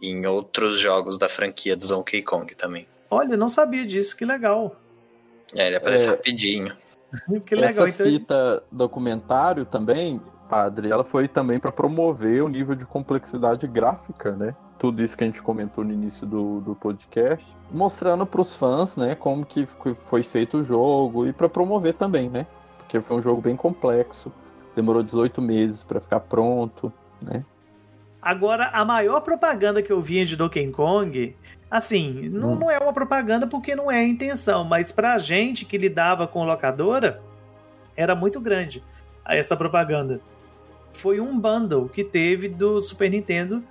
[0.00, 2.86] em outros jogos da franquia do Donkey Kong também.
[3.10, 4.76] Olha, eu não sabia disso, que legal.
[5.54, 6.10] É, ele aparece É.
[6.10, 6.72] rapidinho.
[7.44, 7.86] Que legal.
[7.86, 13.66] Essa Então, fita documentário também, padre, ela foi também para promover o nível de complexidade
[13.66, 14.54] gráfica, né?
[14.78, 18.96] Tudo isso que a gente comentou no início do, do podcast, mostrando para os fãs,
[18.96, 22.46] né, como que foi- foi feito o jogo e para promover também, né?
[22.78, 24.32] Porque foi um jogo bem complexo,
[24.76, 27.44] demorou 18 meses para ficar pronto, né?
[28.22, 31.34] Agora, a maior propaganda que eu via de Donkey Kong,
[31.70, 32.56] assim, não, Hum.
[32.58, 36.44] não é uma propaganda porque não é a intenção, mas pra gente que lidava com
[36.44, 37.22] locadora,
[37.96, 38.82] era muito grande
[39.26, 40.20] essa propaganda.
[40.92, 43.62] Foi um bundle que teve do Super Nintendo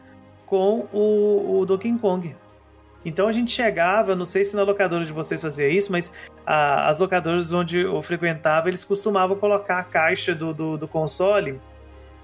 [0.46, 2.36] com o, o Donkey Kong.
[3.06, 6.12] Então a gente chegava, não sei se na locadora de vocês fazia isso, mas
[6.46, 11.62] a- as locadoras onde eu frequentava, eles costumavam colocar a caixa do, do, do console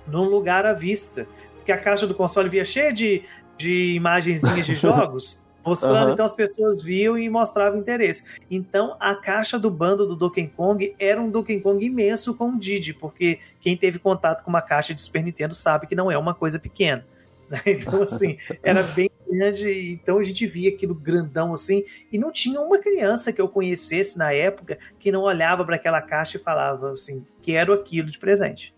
[0.08, 1.28] num lugar à vista
[1.66, 3.24] porque a caixa do console via cheia de,
[3.58, 6.14] de imagenzinhas de jogos, mostrando, Aham.
[6.14, 8.24] então as pessoas viam e mostravam interesse.
[8.52, 12.60] Então a caixa do bando do Donkey Kong era um Donkey Kong imenso com o
[12.60, 16.18] Didi, porque quem teve contato com uma caixa de Super Nintendo sabe que não é
[16.20, 17.04] uma coisa pequena.
[17.50, 17.60] né?
[17.66, 22.62] Então, assim, era bem grande, então a gente via aquilo grandão assim, e não tinha
[22.62, 26.92] uma criança que eu conhecesse na época que não olhava para aquela caixa e falava
[26.92, 28.75] assim: quero aquilo de presente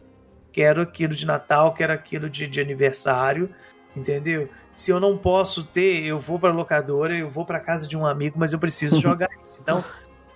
[0.58, 3.48] quero aquilo de Natal, quero aquilo de, de aniversário,
[3.96, 4.50] entendeu?
[4.76, 8.08] Se eu não posso ter, eu vou para locadora, eu vou para casa de um
[8.08, 9.60] amigo, mas eu preciso jogar isso.
[9.62, 9.84] Então,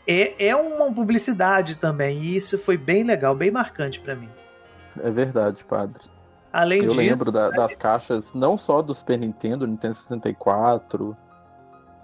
[0.08, 4.30] é, é uma publicidade também, e isso foi bem legal, bem marcante para mim.
[5.04, 6.04] É verdade, padre.
[6.54, 11.18] Além Eu disso, lembro da- das caixas, não só do Super Nintendo, Nintendo 64,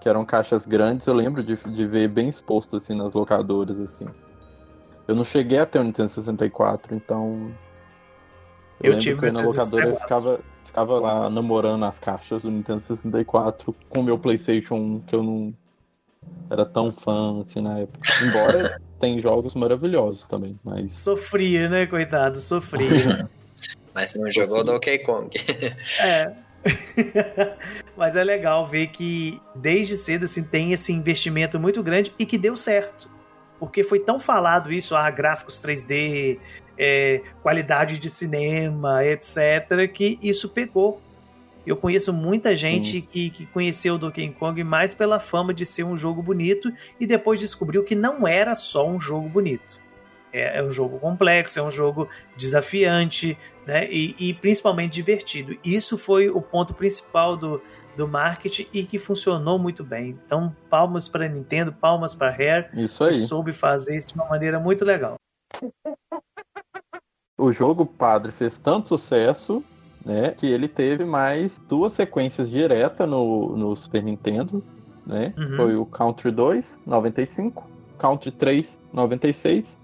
[0.00, 4.08] que eram caixas grandes, eu lembro de, de ver bem exposto assim nas locadoras, assim.
[5.06, 7.52] Eu não cheguei a ter o Nintendo 64, então.
[8.80, 10.02] Eu lembro tive que eu na locadora eu 64.
[10.02, 15.14] ficava, ficava lá namorando as caixas do Nintendo 64 com o meu PlayStation 1, que
[15.14, 15.54] eu não
[16.50, 18.08] era tão fã assim na época.
[18.22, 20.98] Embora tem jogos maravilhosos também, mas...
[21.00, 22.38] Sofria, né, coitado?
[22.38, 23.28] Sofria.
[23.94, 25.30] mas você não jogou Donkey Kong.
[26.00, 26.32] é.
[27.96, 32.38] mas é legal ver que desde cedo assim, tem esse investimento muito grande e que
[32.38, 33.08] deu certo.
[33.58, 36.38] Porque foi tão falado isso, ah, gráficos 3D,
[36.78, 41.02] é, qualidade de cinema, etc., que isso pegou.
[41.66, 45.84] Eu conheço muita gente que, que conheceu o Donkey Kong mais pela fama de ser
[45.84, 49.78] um jogo bonito e depois descobriu que não era só um jogo bonito.
[50.32, 53.36] É, é um jogo complexo, é um jogo desafiante
[53.66, 53.86] né?
[53.90, 55.58] e, e principalmente divertido.
[55.62, 57.60] Isso foi o ponto principal do,
[57.94, 60.18] do marketing e que funcionou muito bem.
[60.24, 62.68] Então, palmas para Nintendo, palmas para Rare.
[62.72, 63.20] Isso aí.
[63.20, 65.16] Soube fazer isso de uma maneira muito legal.
[67.38, 69.64] O jogo Padre fez tanto sucesso
[70.04, 70.34] né?
[70.36, 74.62] Que ele teve mais duas sequências diretas no, no Super Nintendo,
[75.06, 75.34] né?
[75.36, 75.56] Uhum.
[75.56, 79.78] Foi o Country 2, 95, Country 3, 96,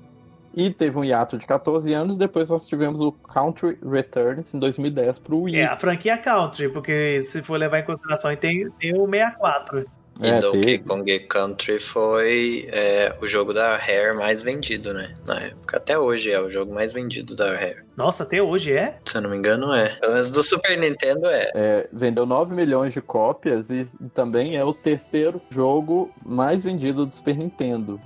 [0.56, 5.18] e teve um hiato de 14 anos, depois nós tivemos o Country Returns em 2010
[5.18, 5.56] para o Wii.
[5.56, 9.84] É, a franquia Country, porque se for levar em consideração, tem, tem o 64.
[10.20, 15.14] E é, Donkey Kong Country foi é, o jogo da Rare mais vendido, né?
[15.26, 15.76] Na época.
[15.76, 17.82] Até hoje é o jogo mais vendido da Rare.
[17.96, 18.98] Nossa, até hoje é?
[19.04, 19.96] Se eu não me engano, é.
[19.96, 21.50] Pelo menos do Super Nintendo é.
[21.54, 27.12] é vendeu 9 milhões de cópias e também é o terceiro jogo mais vendido do
[27.12, 28.00] Super Nintendo.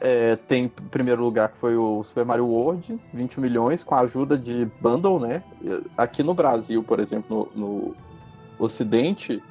[0.00, 4.00] É, tem em primeiro lugar que foi o Super Mario World, 20 milhões, com a
[4.00, 5.42] ajuda de bundle, né?
[5.96, 7.96] Aqui no Brasil, por exemplo, no, no
[8.58, 9.42] Ocidente,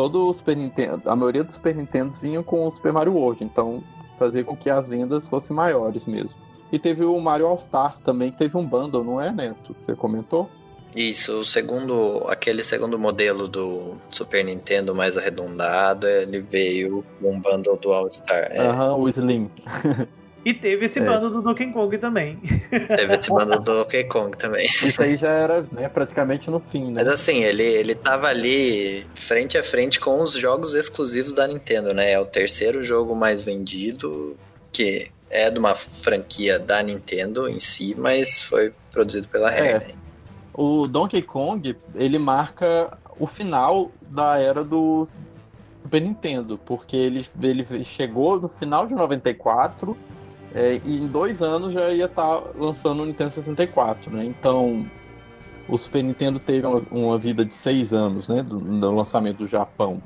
[0.00, 3.44] todo o Super Nintendo, a maioria dos Super Nintendos vinham com o Super Mario World,
[3.44, 3.84] então
[4.18, 6.40] fazia com que as vendas fossem maiores mesmo.
[6.72, 9.76] E teve o Mario All Star também, que teve um bundle, não é, Neto?
[9.78, 10.48] Você comentou?
[10.96, 17.38] Isso, o segundo, aquele segundo modelo do Super Nintendo mais arredondado, ele veio com um
[17.38, 18.48] bundle do All Star.
[18.52, 18.58] É.
[18.58, 19.50] Aham, uhum, o Slim.
[20.44, 21.04] E teve esse é.
[21.04, 22.36] bando do Donkey Kong também.
[22.70, 24.64] Teve esse bando do Donkey Kong também.
[24.64, 27.04] Isso aí já era né, praticamente no fim, né?
[27.04, 31.92] Mas assim, ele, ele tava ali frente a frente com os jogos exclusivos da Nintendo,
[31.92, 32.12] né?
[32.12, 34.34] É o terceiro jogo mais vendido,
[34.72, 39.68] que é de uma franquia da Nintendo em si, mas foi produzido pela Rare.
[39.68, 39.78] É.
[39.78, 39.94] Né?
[40.54, 45.06] O Donkey Kong, ele marca o final da era do
[45.82, 49.96] Super Nintendo, porque ele, ele chegou no final de 94
[50.54, 54.24] é, e em dois anos já ia estar tá lançando o Nintendo 64, né?
[54.24, 54.84] Então,
[55.68, 58.42] o Super Nintendo teve uma, uma vida de seis anos, né?
[58.42, 60.02] Do, do, lançamento do Japão.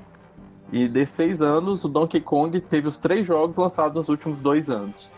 [0.71, 4.69] E desses seis anos, o Donkey Kong teve os três jogos lançados nos últimos dois
[4.69, 5.11] anos.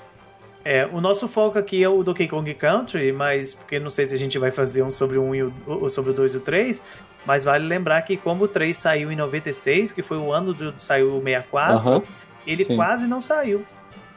[0.64, 4.14] É, o nosso foco aqui é o Donkey Kong Country, mas porque não sei se
[4.14, 6.40] a gente vai fazer um sobre o 1 e o, sobre o 2 e o
[6.40, 6.82] 3,
[7.24, 10.74] mas vale lembrar que como o 3 saiu em 96, que foi o ano do
[10.76, 12.02] saiu o 64, uhum,
[12.44, 12.76] ele sim.
[12.76, 13.64] quase não saiu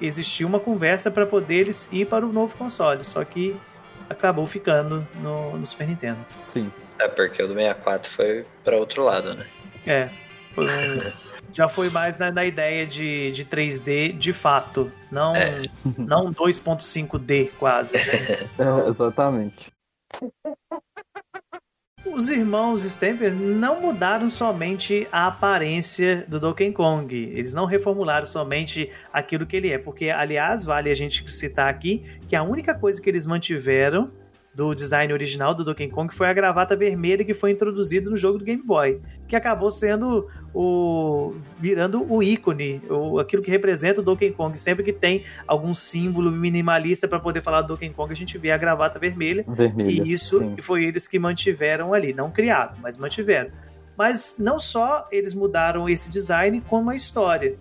[0.02, 3.56] existia uma conversa para poder eles ir para o novo console, só que
[4.10, 6.20] acabou ficando no, no Super Nintendo.
[6.48, 6.72] Sim.
[6.98, 9.46] É porque o do 64 foi para outro lado, né?
[9.86, 10.10] É.
[10.54, 11.12] Foi um,
[11.54, 15.64] já foi mais na, na, ideia de, de 3D de fato, não, é.
[15.98, 17.96] não 2.5D quase.
[17.96, 18.50] Né?
[18.60, 19.72] É, exatamente
[22.06, 27.14] os irmãos Stamper não mudaram somente a aparência do Donkey Kong.
[27.16, 29.78] Eles não reformularam somente aquilo que ele é.
[29.78, 34.10] Porque, aliás, vale a gente citar aqui que a única coisa que eles mantiveram
[34.60, 38.38] do design original do Donkey Kong foi a gravata vermelha que foi introduzida no jogo
[38.38, 44.04] do Game Boy, que acabou sendo o virando o ícone, o, aquilo que representa o
[44.04, 44.60] Donkey Kong.
[44.60, 48.52] Sempre que tem algum símbolo minimalista para poder falar do Donkey Kong, a gente vê
[48.52, 49.46] a gravata vermelha.
[49.48, 50.58] vermelha e isso sim.
[50.62, 53.52] foi eles que mantiveram ali, não criaram, mas mantiveram.
[53.98, 57.56] Mas não só eles mudaram esse design, como a história.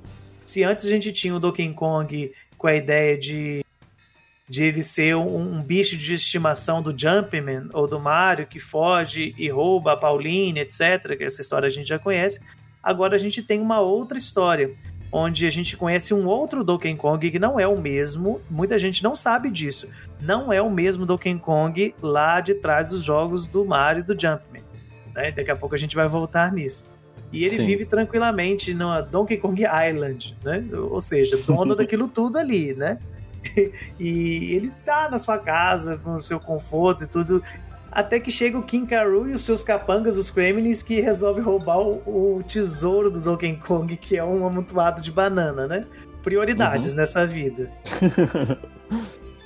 [0.44, 3.64] Se antes a gente tinha o Donkey Kong com a ideia de
[4.48, 9.34] de ele ser um, um, bicho de estimação do Jumpman ou do Mario que foge
[9.36, 11.16] e rouba a Pauline, etc.
[11.16, 12.40] Que essa história a gente já conhece.
[12.82, 14.74] Agora a gente tem uma outra história,
[15.12, 18.40] onde a gente conhece um outro Donkey Kong que não é o mesmo.
[18.48, 19.86] Muita gente não sabe disso.
[20.20, 24.18] Não é o mesmo Donkey Kong lá de trás dos jogos do Mario e do
[24.18, 24.62] Jumpman.
[25.14, 25.32] Né?
[25.32, 26.86] Daqui a pouco a gente vai voltar nisso.
[27.30, 27.66] E ele Sim.
[27.66, 30.64] vive tranquilamente na Donkey Kong Island, né?
[30.72, 32.98] Ou seja, dono daquilo tudo ali, né?
[33.98, 37.42] e ele está na sua casa, com o seu conforto e tudo.
[37.90, 41.78] Até que chega o King Karu e os seus capangas, os Kremlins, que resolve roubar
[41.78, 45.86] o, o tesouro do Donkey Kong, que é um amontoado de banana, né?
[46.22, 46.96] Prioridades uhum.
[46.96, 47.70] nessa vida.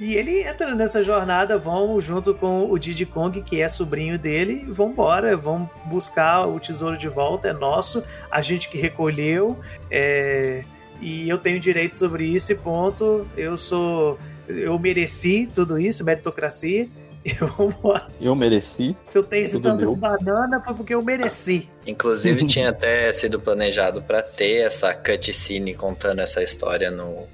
[0.03, 4.65] E ele entra nessa jornada, vão junto com o Diddy Kong, que é sobrinho dele,
[4.67, 10.65] vão embora, vão buscar o tesouro de volta, é nosso, a gente que recolheu, é...
[11.03, 13.27] e eu tenho direito sobre isso e ponto.
[13.37, 14.19] Eu sou.
[14.49, 16.89] Eu mereci tudo isso, meritocracia.
[17.25, 18.97] Eu, eu mereci.
[19.05, 21.69] Se eu tenho esse tanto de banana, foi porque eu mereci.
[21.87, 27.29] Inclusive, tinha até sido planejado para ter essa cutscene contando essa história no,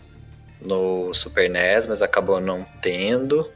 [0.60, 3.50] no Super NES, mas acabou não tendo.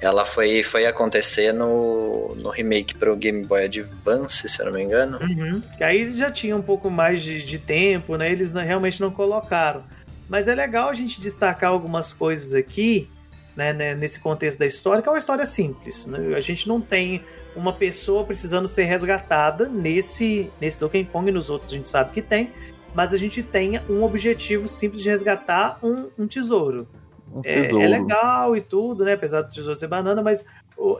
[0.00, 4.72] Ela foi, foi acontecer no, no remake para o Game Boy Advance, se eu não
[4.72, 5.18] me engano.
[5.20, 5.62] Uhum.
[5.80, 8.30] Aí eles já tinham um pouco mais de, de tempo, né?
[8.30, 9.82] Eles realmente não colocaram.
[10.28, 13.08] Mas é legal a gente destacar algumas coisas aqui,
[13.56, 16.04] né, né, nesse contexto da história, que é uma história simples.
[16.04, 16.36] Né?
[16.36, 17.22] A gente não tem
[17.54, 22.20] uma pessoa precisando ser resgatada nesse, nesse Donkey Kong, nos outros a gente sabe que
[22.20, 22.52] tem,
[22.94, 26.86] mas a gente tem um objetivo simples de resgatar um, um tesouro.
[27.32, 29.14] Um é, é, legal e tudo, né?
[29.14, 30.44] Apesar do tesouro ser banana, mas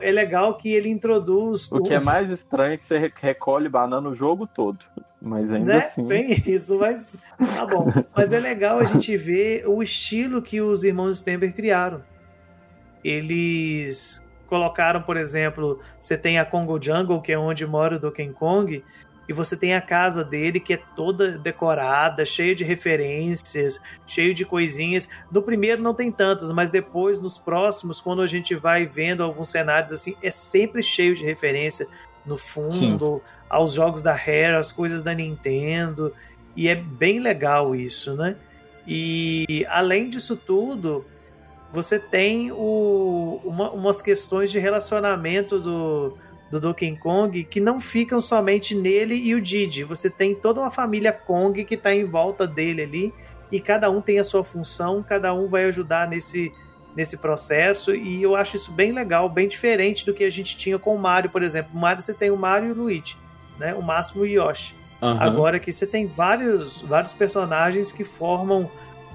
[0.01, 1.71] é legal que ele introduz.
[1.71, 4.79] O que é mais estranho é que você recolhe banana o jogo todo.
[5.21, 5.77] Mas ainda né?
[5.79, 6.05] assim.
[6.05, 7.15] Tem isso, mas
[7.55, 7.91] tá bom.
[8.15, 12.01] mas é legal a gente ver o estilo que os irmãos Stember criaram.
[13.03, 18.29] Eles colocaram, por exemplo, você tem a Congo Jungle, que é onde mora o Donkey
[18.29, 18.83] Kong,
[19.27, 24.45] e você tem a casa dele que é toda decorada, cheia de referências, cheio de
[24.45, 25.07] coisinhas.
[25.31, 29.49] No primeiro não tem tantas, mas depois nos próximos, quando a gente vai vendo alguns
[29.49, 31.87] cenários assim, é sempre cheio de referência
[32.25, 33.33] no fundo, Sim.
[33.49, 36.13] aos jogos da Rare, às coisas da Nintendo,
[36.55, 38.35] e é bem legal isso, né?
[38.85, 41.05] E além disso tudo,
[41.71, 46.17] você tem o, uma, umas questões de relacionamento do,
[46.49, 49.83] do Donkey Kong que não ficam somente nele e o Didi.
[49.83, 53.13] Você tem toda uma família Kong que está em volta dele ali
[53.51, 56.51] e cada um tem a sua função, cada um vai ajudar nesse,
[56.95, 60.79] nesse processo e eu acho isso bem legal, bem diferente do que a gente tinha
[60.79, 61.71] com o Mario, por exemplo.
[61.73, 63.15] O Mario você tem o Mario e o Luigi,
[63.57, 63.73] né?
[63.73, 64.73] O máximo o Yoshi.
[65.01, 65.21] Uhum.
[65.21, 68.69] Agora que você tem vários, vários personagens que formam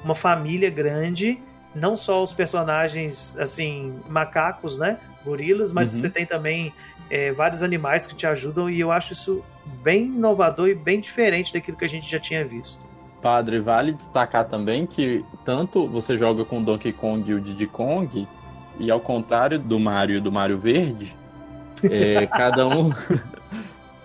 [0.05, 1.39] uma família grande,
[1.75, 4.99] não só os personagens assim macacos, né?
[5.25, 6.01] Gorilas, mas uhum.
[6.01, 6.73] você tem também
[7.11, 9.45] é, vários animais que te ajudam e eu acho isso
[9.83, 12.81] bem inovador e bem diferente daquilo que a gente já tinha visto.
[13.21, 18.27] Padre, vale destacar também que tanto você joga com Donkey Kong e o Diddy Kong,
[18.81, 21.15] e ao contrário do Mario e do Mario Verde,
[21.85, 22.91] é, cada um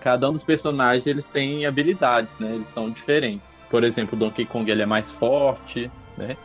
[0.00, 2.54] cada um dos personagens eles têm habilidades, né?
[2.54, 3.60] Eles são diferentes.
[3.68, 6.36] Por exemplo, o Donkey Kong ele é mais forte, né?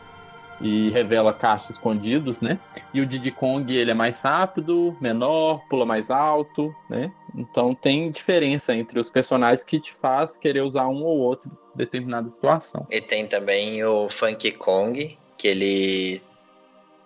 [0.64, 2.58] E revela caixas escondidos, né?
[2.92, 7.12] E o Diddy Kong ele é mais rápido, menor, pula mais alto, né?
[7.36, 11.78] Então tem diferença entre os personagens que te faz querer usar um ou outro em
[11.78, 12.86] determinada situação.
[12.90, 16.22] E tem também o Funky Kong, que ele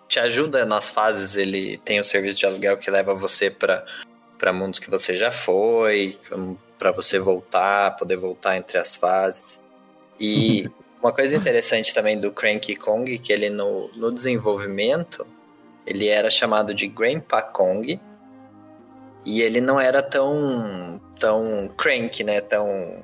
[0.07, 3.85] te ajuda nas fases, ele tem o serviço de aluguel que leva você para
[4.37, 6.17] para mundos que você já foi,
[6.77, 9.59] para você voltar, poder voltar entre as fases.
[10.17, 10.69] E
[11.01, 15.25] Uma coisa interessante também do Cranky Kong, que ele no, no desenvolvimento,
[15.85, 17.99] ele era chamado de Grandpa Kong,
[19.25, 23.01] e ele não era tão, tão crank, né, tão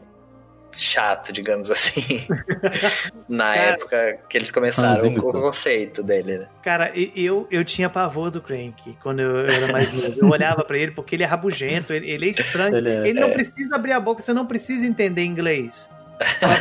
[0.73, 2.27] chato, digamos assim,
[3.29, 6.47] na cara, época que eles começaram o, o conceito dele, né?
[6.61, 10.19] Cara, eu, eu tinha pavor do Crank quando eu era mais novo.
[10.19, 12.75] Eu olhava para ele porque ele é rabugento, ele, ele é estranho.
[12.75, 13.33] Ele, é, ele não é.
[13.33, 15.89] precisa abrir a boca, você não precisa entender inglês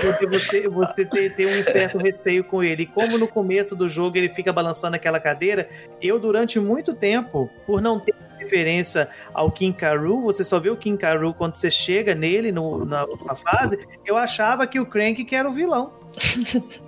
[0.01, 2.85] porque você, você tem, tem, um certo receio com ele.
[2.85, 5.69] E como no começo do jogo ele fica balançando aquela cadeira,
[6.01, 10.77] eu durante muito tempo, por não ter referência ao King Karu, você só vê o
[10.77, 15.25] King Karu quando você chega nele no, na última fase, eu achava que o Crank
[15.25, 15.93] que era o vilão.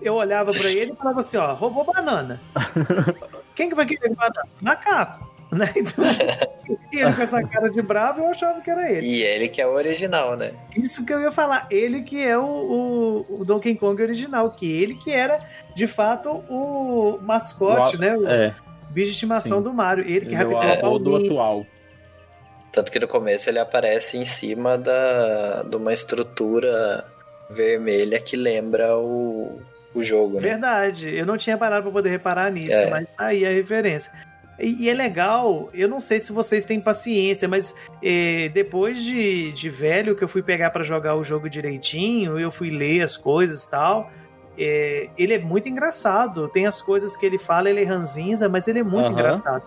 [0.00, 2.40] Eu olhava para ele e falava assim, ó, roubou banana.
[3.54, 4.48] Quem que vai querer banana?
[4.60, 5.35] Macaco.
[5.52, 5.72] Né?
[6.88, 9.06] Então, ele com essa cara de bravo, eu achava que era ele.
[9.06, 10.52] E ele que é o original, né?
[10.76, 11.66] Isso que eu ia falar.
[11.70, 15.40] Ele que é o, o, o Donkey Kong original, que ele que era,
[15.74, 18.16] de fato, o mascote, o, né?
[18.16, 18.54] O é.
[18.90, 19.64] bicho de estimação Sim.
[19.64, 20.04] do Mario.
[20.04, 21.66] Ele que ele é o do atual.
[22.72, 27.04] Tanto que no começo ele aparece em cima da, de uma estrutura
[27.48, 29.60] vermelha que lembra o,
[29.94, 30.40] o jogo, né?
[30.40, 31.14] Verdade.
[31.14, 32.90] Eu não tinha parado para poder reparar nisso, é.
[32.90, 34.12] mas tá aí a referência.
[34.58, 39.68] E, é legal, eu não sei se vocês têm paciência, mas é, depois de, de
[39.68, 43.64] velho que eu fui pegar para jogar o jogo direitinho, eu fui ler as coisas
[43.64, 44.10] e tal.
[44.58, 46.48] É, ele é muito engraçado.
[46.48, 49.12] Tem as coisas que ele fala, ele é ranzinza, mas ele é muito uhum.
[49.12, 49.62] engraçado.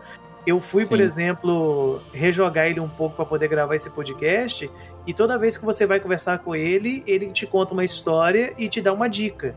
[0.48, 0.90] Eu fui, Sim.
[0.90, 4.70] por exemplo, rejogar ele um pouco para poder gravar esse podcast,
[5.06, 8.68] e toda vez que você vai conversar com ele, ele te conta uma história e
[8.68, 9.56] te dá uma dica.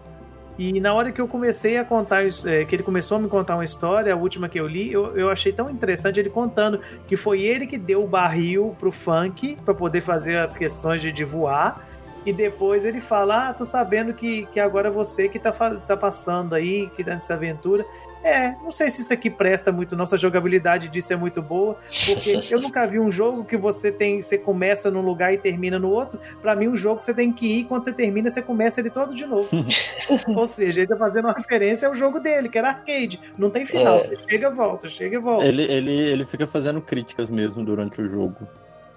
[0.62, 3.56] E na hora que eu comecei a contar, é, que ele começou a me contar
[3.56, 7.16] uma história, a última que eu li, eu, eu achei tão interessante ele contando que
[7.16, 11.24] foi ele que deu o barril pro funk para poder fazer as questões de, de
[11.24, 11.84] voar.
[12.24, 16.54] E depois ele fala: Ah, tô sabendo que, que agora você que tá, tá passando
[16.54, 17.84] aí, que tá nessa aventura.
[18.22, 22.40] É, não sei se isso aqui presta muito, nossa jogabilidade disso é muito boa, porque
[22.54, 25.90] eu nunca vi um jogo que você tem, você começa num lugar e termina no
[25.90, 26.20] outro.
[26.40, 29.14] Para mim, um jogo você tem que ir, quando você termina, você começa ele todo
[29.14, 29.48] de novo.
[30.36, 33.20] Ou seja, ele tá fazendo uma referência ao jogo dele, que era arcade.
[33.36, 33.98] Não tem final, é.
[33.98, 35.44] você chega e volta, chega e volta.
[35.44, 38.46] Ele, ele, ele fica fazendo críticas mesmo durante o jogo.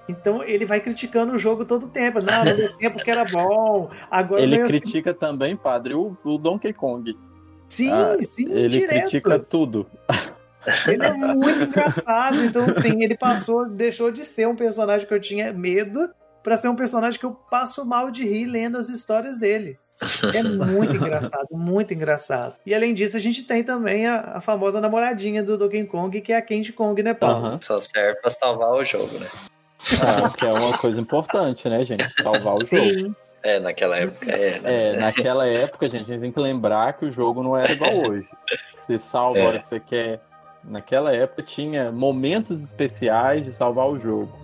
[0.08, 2.20] Então ele vai criticando o jogo todo o tempo.
[2.22, 3.90] Não, no tempo que era bom.
[4.10, 7.18] Agora ele critica também, padre, o, o Donkey Kong.
[7.68, 9.00] Sim, ah, sim, Ele direto.
[9.02, 9.88] critica tudo.
[10.88, 12.44] Ele é muito engraçado.
[12.44, 16.10] Então, sim, ele passou, deixou de ser um personagem que eu tinha medo
[16.42, 19.78] para ser um personagem que eu passo mal de rir lendo as histórias dele.
[20.34, 22.56] É muito engraçado, muito engraçado.
[22.66, 26.34] E além disso, a gente tem também a, a famosa namoradinha do Donkey Kong, que
[26.34, 27.48] é a Candy Kong, né, Paulo?
[27.48, 27.62] Uhum.
[27.62, 29.30] Só serve pra salvar o jogo, né?
[30.02, 32.10] Ah, que é uma coisa importante, né, gente?
[32.22, 33.00] Salvar o Sim.
[33.00, 33.16] jogo.
[33.46, 34.60] É, naquela época é.
[34.60, 34.62] Né?
[34.64, 37.96] É, naquela época, gente, a gente tem que lembrar que o jogo não era igual
[38.10, 38.28] hoje.
[38.80, 39.44] Você salva é.
[39.44, 40.20] a hora que você quer.
[40.64, 44.36] Naquela época tinha momentos especiais de salvar o jogo.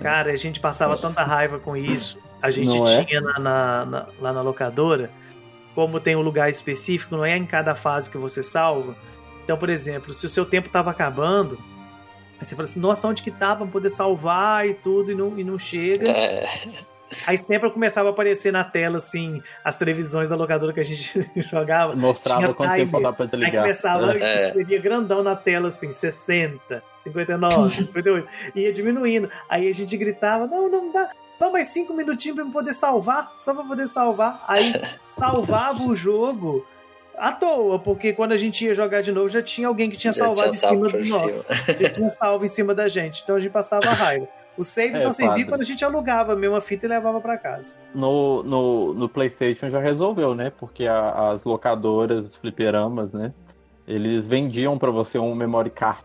[0.00, 2.16] Cara, a gente passava tanta raiva com isso.
[2.40, 3.04] A gente é?
[3.04, 5.10] tinha na, na, na, lá na locadora,
[5.74, 8.94] como tem um lugar específico, não é em cada fase que você salva.
[9.42, 11.58] Então, por exemplo, se o seu tempo estava acabando,
[12.38, 15.36] aí você fala assim, nossa, onde que tá pra poder salvar e tudo, e não,
[15.36, 16.08] e não chega.
[16.08, 16.46] É.
[17.26, 21.28] Aí sempre começava a aparecer na tela, assim, as televisões da locadora que a gente
[21.50, 21.94] jogava.
[21.96, 23.54] Mostrava quanto tempo faltava pra desligar.
[23.54, 24.48] Aí começava, é.
[24.48, 28.28] escrevia grandão na tela, assim, 60, 59, 58.
[28.54, 29.30] ia diminuindo.
[29.48, 31.10] Aí a gente gritava, não, não dá.
[31.38, 33.32] Só mais cinco minutinhos pra eu poder salvar.
[33.38, 34.44] Só pra poder salvar.
[34.46, 34.72] Aí
[35.10, 36.66] salvava o jogo
[37.16, 40.12] à toa, porque quando a gente ia jogar de novo, já tinha alguém que tinha
[40.12, 41.44] já salvado tinha em cima do nosso.
[41.80, 43.22] Já tinha salvo em cima da gente.
[43.22, 44.28] Então a gente passava raiva.
[44.58, 47.38] O save é, só servia quando a gente alugava a mesma fita e levava para
[47.38, 47.76] casa.
[47.94, 50.50] No, no, no, PlayStation já resolveu, né?
[50.50, 53.32] Porque a, as locadoras, os fliperamas, né?
[53.86, 56.04] Eles vendiam para você um memory card.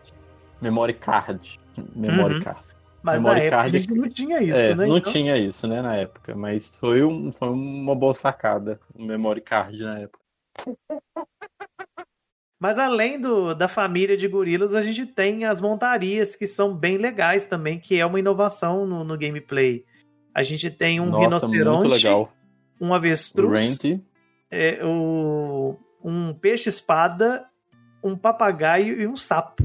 [0.62, 1.60] Memory card.
[1.96, 2.42] Memory uhum.
[2.42, 2.64] card.
[3.02, 3.76] Mas memory na época card...
[3.76, 4.86] a gente não tinha isso, é, né?
[4.86, 5.12] Não então...
[5.12, 6.34] tinha isso, né, na época.
[6.36, 10.24] Mas foi, um, foi uma boa sacada, um memory card na época.
[12.64, 16.96] Mas além do, da família de gorilas, a gente tem as montarias que são bem
[16.96, 19.84] legais também, que é uma inovação no, no gameplay.
[20.34, 22.08] A gente tem um Nossa, rinoceronte,
[22.80, 23.78] um avestruz,
[24.50, 27.44] é, o, um peixe-espada,
[28.02, 29.62] um papagaio e um sapo.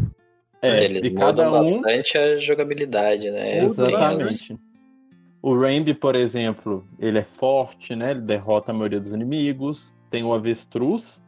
[0.61, 1.51] É, eles e cada um...
[1.53, 3.63] bastante a jogabilidade, né?
[3.63, 4.59] Exatamente.
[5.41, 8.11] O Randy, por exemplo, ele é forte, né?
[8.11, 9.93] Ele derrota a maioria dos inimigos.
[10.11, 11.23] Tem o avestruz,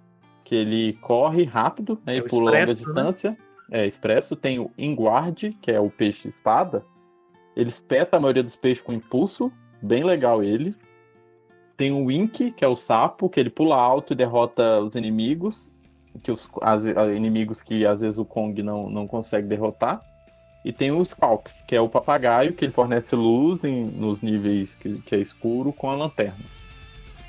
[0.52, 2.74] que ele corre rápido né, é e pula longa né?
[2.74, 3.32] distância.
[3.32, 3.38] Né?
[3.72, 4.36] É, expresso.
[4.36, 6.84] Tem o enguarde, que é o peixe espada.
[7.56, 9.50] Ele espeta a maioria dos peixes com impulso.
[9.82, 10.76] Bem legal ele.
[11.78, 15.72] Tem o Wink, que é o sapo, que ele pula alto e derrota os inimigos.
[16.22, 16.84] Que os as,
[17.16, 20.02] inimigos que às vezes o Kong não, não consegue derrotar.
[20.66, 24.76] E tem o Squawks, que é o papagaio, que ele fornece luz em, nos níveis
[24.76, 26.44] que, que é escuro com a lanterna.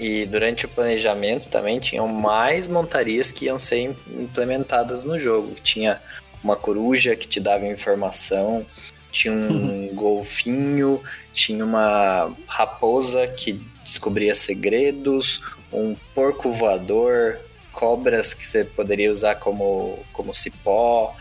[0.02, 5.54] E durante o planejamento também tinham mais montarias que iam ser implementadas no jogo.
[5.62, 6.00] Tinha
[6.42, 8.66] uma coruja que te dava informação,
[9.12, 9.94] tinha um uhum.
[9.94, 11.00] golfinho,
[11.32, 13.52] tinha uma raposa que
[13.84, 15.40] descobria segredos,
[15.72, 17.38] um porco voador,
[17.72, 21.14] cobras que você poderia usar como, como cipó.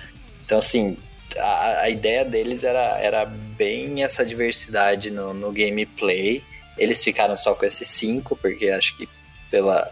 [0.43, 0.97] Então, assim,
[1.37, 6.41] a, a ideia deles era, era bem essa diversidade no, no gameplay
[6.77, 9.07] eles ficaram só com esses cinco, porque acho que
[9.49, 9.91] pela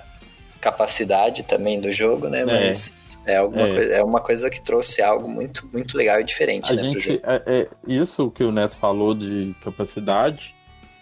[0.61, 2.41] capacidade também do jogo, né?
[2.41, 2.45] É.
[2.45, 2.93] Mas
[3.25, 3.73] é, alguma é.
[3.73, 7.21] Coisa, é uma coisa que trouxe algo muito, muito legal e diferente, a né, gente,
[7.23, 10.55] é, é, isso que o Neto falou de capacidade,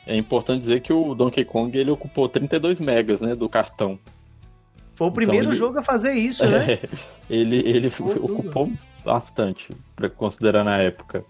[0.05, 3.99] é importante dizer que o Donkey Kong ele ocupou 32 megas, né, do cartão.
[4.95, 6.79] Foi o primeiro então, ele, jogo a fazer isso, né?
[7.29, 8.71] ele ele ocupou
[9.05, 11.23] bastante, para considerar na época.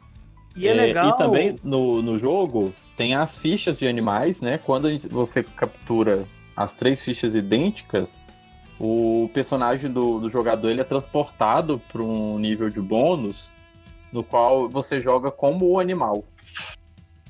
[0.55, 1.09] E é, legal.
[1.09, 4.57] E também no, no jogo tem as fichas de animais, né?
[4.57, 6.25] Quando você captura
[6.55, 8.09] as três fichas idênticas,
[8.79, 13.49] o personagem do, do jogador ele é transportado para um nível de bônus
[14.11, 16.25] no qual você joga como o animal.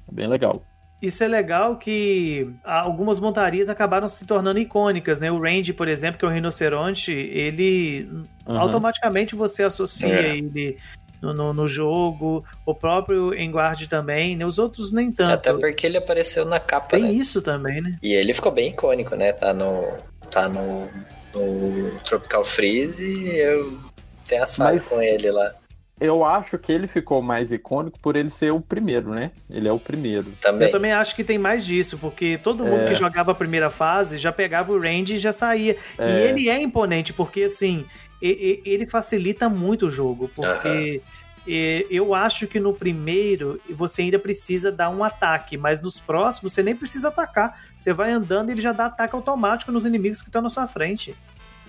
[0.09, 0.63] É bem legal.
[1.01, 5.32] Isso é legal que algumas montarias acabaram se tornando icônicas, né?
[5.32, 8.09] O Range, por exemplo, que é o rinoceronte, ele
[8.47, 8.57] uhum.
[8.57, 10.38] automaticamente você associa é.
[10.38, 10.78] ele
[11.22, 14.45] no, no, no, jogo, o próprio Enguard também, né?
[14.45, 15.34] Os outros nem tanto.
[15.34, 17.11] Até porque ele apareceu na capa, Tem né?
[17.11, 17.97] isso também, né?
[18.01, 19.34] E ele ficou bem icônico, né?
[19.34, 19.93] Tá no,
[20.30, 20.88] tá no,
[21.34, 23.78] no Tropical Freeze e eu
[24.28, 24.89] tenho as fases Mas...
[24.89, 25.53] com ele lá.
[25.99, 29.32] eu acho que ele ficou mais icônico por ele ser o primeiro, né?
[29.49, 30.32] Ele é o primeiro.
[30.41, 30.68] Também.
[30.68, 32.88] Eu também acho que tem mais disso, porque todo mundo é...
[32.88, 35.78] que jogava a primeira fase já pegava o range e já saía.
[35.97, 36.09] É...
[36.09, 37.86] E ele é imponente, porque assim,
[38.22, 41.01] ele facilita muito o jogo, porque.
[41.03, 41.28] Uhum.
[41.89, 46.61] Eu acho que no primeiro você ainda precisa dar um ataque, mas nos próximos você
[46.61, 47.63] nem precisa atacar.
[47.78, 50.68] Você vai andando e ele já dá ataque automático nos inimigos que estão na sua
[50.68, 51.15] frente.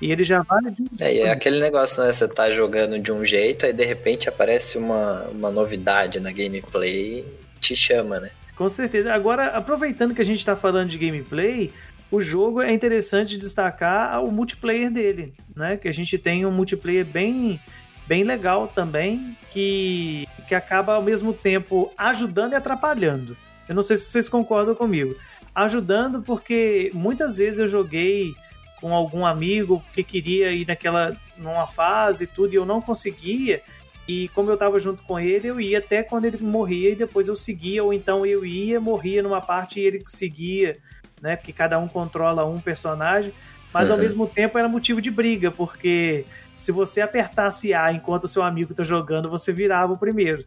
[0.01, 0.61] E ele já vai.
[0.99, 2.13] É, é aquele negócio, né?
[2.13, 7.21] Você tá jogando de um jeito, aí de repente aparece uma, uma novidade na gameplay
[7.21, 7.25] e
[7.61, 8.31] te chama, né?
[8.55, 9.13] Com certeza.
[9.13, 11.73] Agora, aproveitando que a gente tá falando de gameplay,
[12.11, 15.77] o jogo é interessante destacar o multiplayer dele, né?
[15.77, 17.61] Que a gente tem um multiplayer bem,
[18.07, 23.37] bem legal também, que, que acaba ao mesmo tempo ajudando e atrapalhando.
[23.69, 25.15] Eu não sei se vocês concordam comigo.
[25.55, 28.35] Ajudando porque muitas vezes eu joguei
[28.81, 33.61] com algum amigo que queria ir naquela numa fase e tudo e eu não conseguia.
[34.07, 37.29] E como eu estava junto com ele, eu ia até quando ele morria e depois
[37.29, 40.79] eu seguia, ou então eu ia, morria numa parte e ele seguia,
[41.21, 41.37] né?
[41.37, 43.33] Porque cada um controla um personagem,
[43.73, 43.97] mas uhum.
[43.97, 46.25] ao mesmo tempo era motivo de briga, porque
[46.57, 50.45] se você apertasse A enquanto o seu amigo está jogando, você virava o primeiro.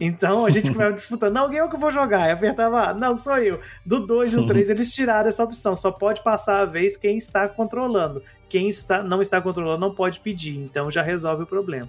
[0.00, 1.34] Então a gente começa disputando.
[1.34, 2.28] Não, alguém é o que eu vou jogar.
[2.28, 3.60] Eu apertava, não, sou eu.
[3.84, 5.76] Do 2 e o 3 eles tiraram essa opção.
[5.76, 8.22] Só pode passar a vez quem está controlando.
[8.48, 10.56] Quem está, não está controlando não pode pedir.
[10.56, 11.88] Então já resolve o problema.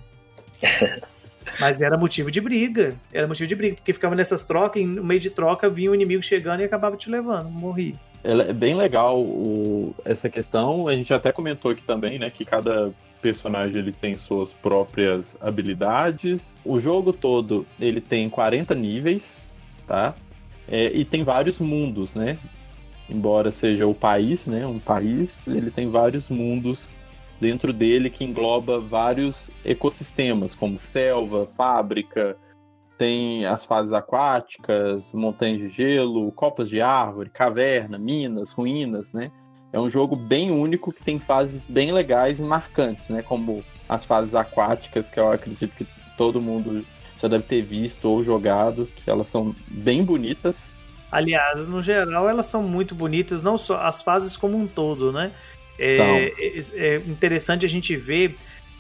[1.60, 2.96] Mas era motivo de briga.
[3.12, 3.76] Era motivo de briga.
[3.76, 6.96] Porque ficava nessas trocas, e no meio de troca vinha um inimigo chegando e acabava
[6.96, 7.50] te levando.
[7.50, 7.96] Morri.
[8.24, 10.88] É bem legal o, essa questão.
[10.88, 12.30] A gente até comentou aqui também, né?
[12.30, 16.58] Que cada personagem ele tem suas próprias habilidades.
[16.64, 19.38] O jogo todo ele tem 40 níveis,
[19.88, 20.14] tá?
[20.68, 22.38] É, e tem vários mundos, né?
[23.10, 24.66] Embora seja o país, né?
[24.66, 26.89] Um país, ele tem vários mundos
[27.42, 32.38] dentro dele que engloba vários ecossistemas, como selva, fábrica,
[33.00, 39.32] tem as fases aquáticas, montanhas de gelo, copas de árvore, caverna, minas, ruínas, né?
[39.74, 43.24] É um jogo bem único que tem fases bem legais e marcantes, né?
[43.24, 46.86] Como as fases aquáticas, que eu acredito que todo mundo
[47.20, 50.72] já deve ter visto ou jogado, que elas são bem bonitas.
[51.12, 55.32] Aliás, no geral, elas são muito bonitas, não só as fases como um todo, né?
[55.78, 58.38] É, é, é interessante a gente ver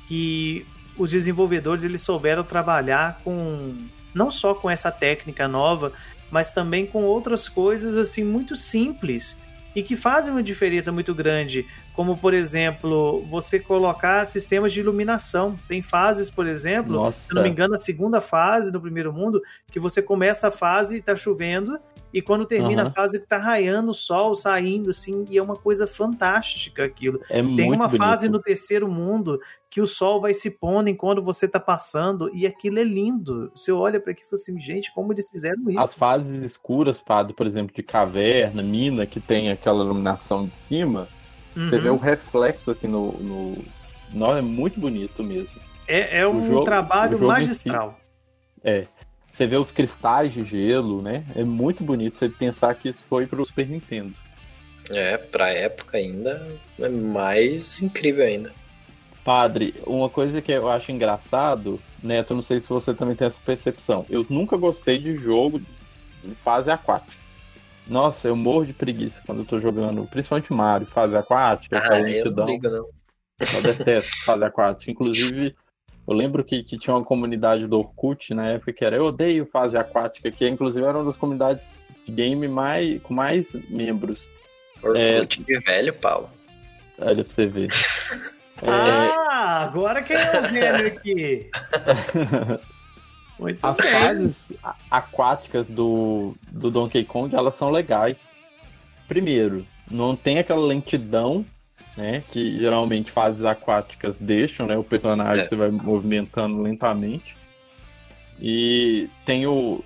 [0.07, 0.65] que
[0.97, 3.75] os desenvolvedores eles souberam trabalhar com
[4.13, 5.93] não só com essa técnica nova,
[6.29, 9.37] mas também com outras coisas assim muito simples
[9.75, 15.57] e que fazem uma diferença muito grande, como por exemplo, você colocar sistemas de iluminação.
[15.67, 17.27] Tem fases, por exemplo, Nossa.
[17.27, 20.95] se não me engano, a segunda fase do primeiro mundo, que você começa a fase
[20.95, 21.79] e está chovendo,
[22.13, 22.89] e quando termina uhum.
[22.89, 27.21] a fase tá raiando o sol, saindo, assim, e é uma coisa fantástica aquilo.
[27.29, 27.97] É Tem uma bonito.
[27.97, 29.39] fase no terceiro mundo
[29.69, 33.49] que o sol vai se pondo enquanto você tá passando, e aquilo é lindo.
[33.55, 35.79] Você olha para aqui e fala assim, gente, como eles fizeram isso?
[35.79, 41.07] As fases escuras, Padre, por exemplo, de caverna, mina, que tem aquela iluminação de cima,
[41.55, 41.65] uhum.
[41.65, 43.13] você vê o reflexo, assim, no...
[43.13, 43.57] no...
[44.13, 45.57] Não, é muito bonito mesmo.
[45.87, 47.97] É, é um jogo, trabalho magistral.
[47.97, 48.61] Si.
[48.63, 48.87] É.
[49.31, 51.23] Você vê os cristais de gelo, né?
[51.33, 54.13] É muito bonito você pensar que isso foi pro Super Nintendo.
[54.93, 56.45] É, pra época ainda
[56.77, 58.51] é mais incrível ainda.
[59.23, 63.39] Padre, uma coisa que eu acho engraçado, Neto, não sei se você também tem essa
[63.45, 64.05] percepção.
[64.09, 67.21] Eu nunca gostei de jogo de fase aquática.
[67.87, 72.31] Nossa, eu morro de preguiça quando eu tô jogando, principalmente Mario, fase aquática, ah, eu
[72.31, 72.89] não ligo, não.
[73.39, 74.91] Eu detesto fase aquática.
[74.91, 75.55] Inclusive,
[76.07, 79.45] eu lembro que, que tinha uma comunidade do Orkut na época que era Eu Odeio
[79.45, 81.67] Fase Aquática, que inclusive era uma das comunidades
[82.05, 84.27] de game mais, com mais membros.
[84.81, 85.59] Orkut é...
[85.59, 86.29] velho, Paulo.
[86.97, 87.69] Olha pra você ver.
[88.61, 88.69] é...
[88.69, 91.49] Ah, agora quem é o velho aqui?
[93.39, 93.91] Muito As bem.
[93.91, 94.53] fases
[94.89, 98.29] aquáticas do, do Donkey Kong, elas são legais.
[99.07, 101.43] Primeiro, não tem aquela lentidão
[101.95, 102.23] né?
[102.31, 104.77] Que geralmente fases aquáticas deixam, né?
[104.77, 105.47] O personagem é.
[105.47, 107.35] você vai movimentando lentamente.
[108.39, 109.83] E tem o,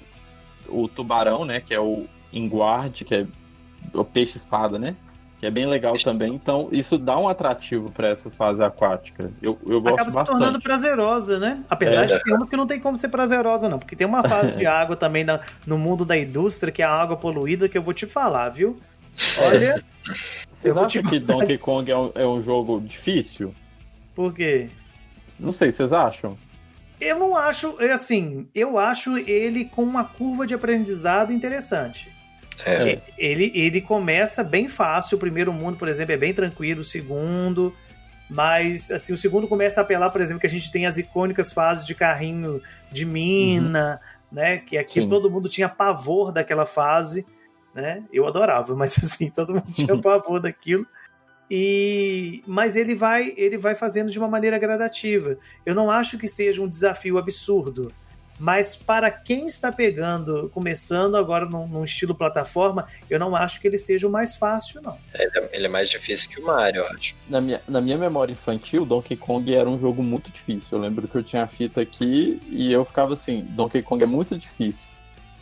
[0.67, 1.59] o tubarão, né?
[1.59, 3.25] Que é o enguarde, que é
[3.93, 4.95] o peixe-espada, né?
[5.39, 6.33] Que é bem legal também.
[6.33, 9.31] Então, isso dá um atrativo para essas fases aquáticas.
[9.41, 10.37] Eu, eu gosto Acaba se bastante.
[10.37, 11.61] tornando prazerosa, né?
[11.69, 12.05] Apesar é.
[12.05, 13.77] de que tem umas que não tem como ser prazerosa, não.
[13.77, 16.91] Porque tem uma fase de água também na, no mundo da indústria, que é a
[16.91, 18.79] água poluída, que eu vou te falar, viu?
[19.39, 19.83] Olha.
[20.51, 23.53] Vocês acham que Donkey Kong é um, é um jogo difícil?
[24.13, 24.69] Por quê?
[25.39, 26.37] Não sei, vocês acham?
[26.99, 32.09] Eu não acho, é assim, eu acho ele com uma curva de aprendizado interessante.
[32.65, 32.99] É.
[33.17, 37.75] Ele, ele começa bem fácil, o primeiro mundo, por exemplo, é bem tranquilo, o segundo.
[38.29, 41.51] Mas, assim, o segundo começa a apelar, por exemplo, que a gente tem as icônicas
[41.51, 42.61] fases de carrinho
[42.91, 43.99] de mina,
[44.31, 44.37] uhum.
[44.37, 44.57] né?
[44.59, 45.09] Que aqui Sim.
[45.09, 47.25] todo mundo tinha pavor daquela fase,
[47.75, 48.03] né?
[48.11, 50.87] Eu adorava, mas assim, todo mundo tinha pavor daquilo.
[51.51, 55.37] E mas ele vai ele vai fazendo de uma maneira gradativa.
[55.63, 57.91] Eu não acho que seja um desafio absurdo.
[58.37, 63.67] Mas para quem está pegando, começando agora num, num, estilo plataforma, eu não acho que
[63.67, 64.97] ele seja o mais fácil, não.
[65.13, 67.15] É, ele é mais difícil que o Mario, eu acho.
[67.29, 70.77] Na minha, na minha memória infantil, Donkey Kong era um jogo muito difícil.
[70.77, 74.07] Eu lembro que eu tinha a fita aqui e eu ficava assim: Donkey Kong é
[74.07, 74.85] muito difícil.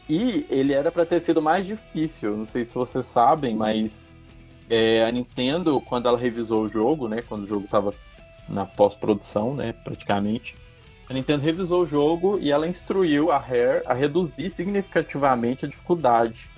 [0.10, 2.36] E ele era para ter sido mais difícil.
[2.36, 4.08] Não sei se vocês sabem, mas
[4.70, 7.24] é, a Nintendo, quando ela revisou o jogo, né?
[7.28, 7.94] Quando o jogo estava
[8.50, 9.74] na pós-produção, né?
[9.84, 10.56] Praticamente
[11.10, 16.50] a Nintendo revisou o jogo e ela instruiu a Rare a reduzir significativamente a dificuldade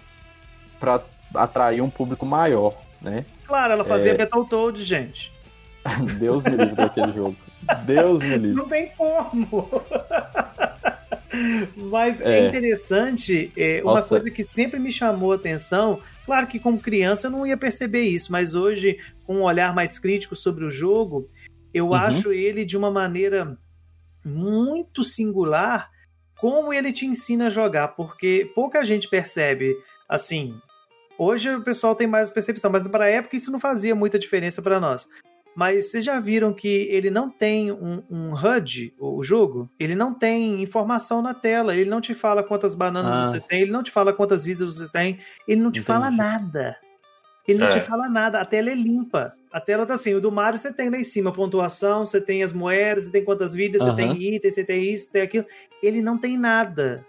[0.80, 1.02] para
[1.34, 3.26] atrair um público maior, né?
[3.46, 4.18] Claro, ela fazia é...
[4.18, 5.34] Battletoads, gente.
[6.20, 7.36] Deus me livre daquele jogo.
[7.86, 8.56] Deus me livre.
[8.56, 9.70] Não tem como.
[11.76, 14.08] Mas é, é interessante, é, uma Nossa.
[14.08, 18.04] coisa que sempre me chamou a atenção, claro que como criança eu não ia perceber
[18.04, 21.28] isso, mas hoje, com um olhar mais crítico sobre o jogo,
[21.74, 21.94] eu uhum.
[21.96, 23.58] acho ele de uma maneira
[24.24, 25.90] muito singular
[26.40, 29.76] como ele te ensina a jogar, porque pouca gente percebe
[30.08, 30.60] assim.
[31.18, 34.62] Hoje o pessoal tem mais percepção, mas para a época isso não fazia muita diferença
[34.62, 35.08] para nós.
[35.56, 39.70] Mas vocês já viram que ele não tem um, um, HUD, o jogo?
[39.80, 43.24] Ele não tem informação na tela, ele não te fala quantas bananas ah.
[43.24, 45.88] você tem, ele não te fala quantas vidas você tem, ele não te Entendi.
[45.88, 46.78] fala nada.
[47.48, 47.70] Ele não é.
[47.70, 49.34] te fala nada, a tela é limpa.
[49.52, 52.44] A tela tá assim, o do Mario você tem lá em cima pontuação, você tem
[52.44, 53.92] as moedas, você tem quantas vidas, uhum.
[53.92, 55.46] você tem itens, você tem isso, tem aquilo.
[55.82, 57.06] Ele não tem nada.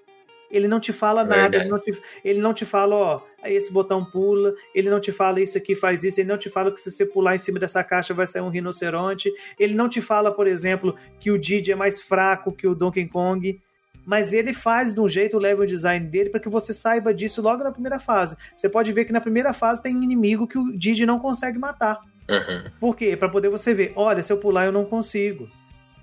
[0.51, 4.05] Ele não te fala nada, ele não te, ele não te fala, ó, esse botão
[4.05, 6.91] pula, ele não te fala isso aqui faz isso, ele não te fala que se
[6.91, 10.47] você pular em cima dessa caixa vai sair um rinoceronte, ele não te fala, por
[10.47, 13.61] exemplo, que o Didi é mais fraco que o Donkey Kong,
[14.07, 17.43] mas ele faz de um jeito o level design dele para que você saiba disso
[17.43, 18.37] logo na primeira fase.
[18.55, 22.01] Você pode ver que na primeira fase tem inimigo que o Didi não consegue matar.
[22.31, 22.71] Uhum.
[22.79, 23.17] Por quê?
[23.17, 25.49] Para poder você ver, olha, se eu pular eu não consigo.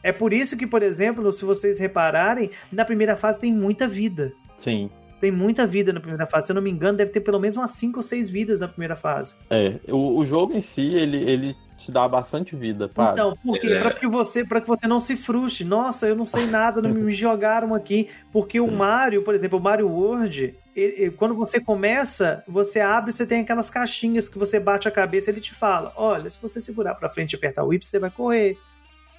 [0.03, 4.33] É por isso que, por exemplo, se vocês repararem, na primeira fase tem muita vida.
[4.57, 4.89] Sim.
[5.21, 6.47] Tem muita vida na primeira fase.
[6.47, 8.67] Se eu não me engano, deve ter pelo menos umas 5 ou 6 vidas na
[8.67, 9.35] primeira fase.
[9.49, 13.11] É, o, o jogo em si, ele, ele te dá bastante vida, pá.
[13.13, 13.67] Então, por quê?
[13.67, 13.79] É.
[13.79, 15.63] Pra que, você, pra que você não se frustre.
[15.63, 18.09] Nossa, eu não sei nada, não me jogaram aqui.
[18.31, 23.11] Porque o Mario, por exemplo, o Mario World, ele, ele, quando você começa, você abre,
[23.11, 26.59] você tem aquelas caixinhas que você bate a cabeça, ele te fala: olha, se você
[26.59, 28.57] segurar pra frente e apertar o Y, você vai correr.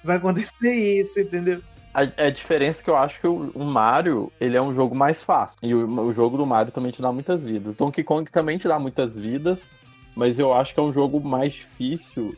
[0.05, 1.61] Vai acontecer isso, entendeu?
[1.93, 4.93] A, a, diferença é que eu acho que o, o, Mario, ele é um jogo
[4.93, 5.57] mais fácil.
[5.63, 7.75] E o, o, jogo do Mario também te dá muitas vidas.
[7.75, 9.69] Donkey Kong também te dá muitas vidas,
[10.15, 12.35] mas eu acho que é um jogo mais difícil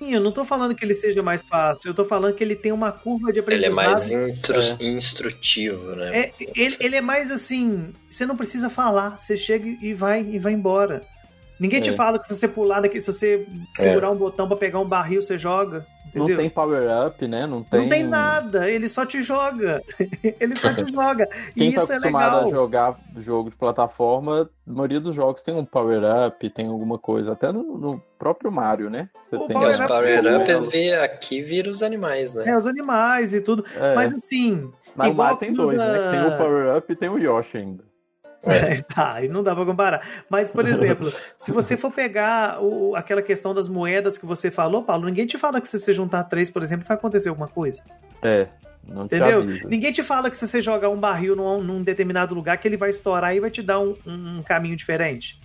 [0.00, 2.70] eu não tô falando que ele seja mais fácil, eu tô falando que ele tem
[2.70, 3.72] uma curva de aprendizado.
[3.72, 4.76] Ele é mais intru é.
[4.84, 6.20] instrutivo, né?
[6.20, 10.38] É, ele, ele, é mais assim, você não precisa falar, você chega e vai e
[10.38, 11.02] vai embora.
[11.58, 11.82] Ninguém é.
[11.82, 13.44] te fala que se você pular daqui, se você
[13.74, 14.10] segurar é.
[14.10, 15.84] um botão para pegar um barril, você joga.
[16.08, 16.28] Entendeu?
[16.28, 17.46] Não tem power-up, né?
[17.46, 17.80] Não tem...
[17.80, 19.82] não tem nada, ele só te joga.
[20.40, 21.28] ele só te joga.
[21.54, 22.46] Quem e tá isso acostumado é legal.
[22.46, 27.32] a jogar jogo de plataforma, a maioria dos jogos tem um power-up, tem alguma coisa.
[27.32, 29.08] Até no, no próprio Mario, né?
[29.22, 32.44] Você o tem power os power-ups aqui viram os animais, né?
[32.48, 33.64] É, os animais e tudo.
[33.76, 33.94] É.
[33.94, 34.70] Mas assim.
[34.96, 36.10] Mas o Mario tem dois, né?
[36.10, 37.87] Tem o power-up e tem o Yoshi ainda.
[38.42, 38.80] É.
[38.94, 40.06] tá, e não dá pra comparar.
[40.28, 44.82] Mas, por exemplo, se você for pegar o, aquela questão das moedas que você falou,
[44.82, 47.82] Paulo, ninguém te fala que se você juntar três, por exemplo, vai acontecer alguma coisa.
[48.22, 48.48] É.
[48.86, 49.44] Não Entendeu?
[49.68, 52.76] Ninguém te fala que se você jogar um barril num, num determinado lugar, que ele
[52.76, 55.38] vai estourar e vai te dar um, um caminho diferente.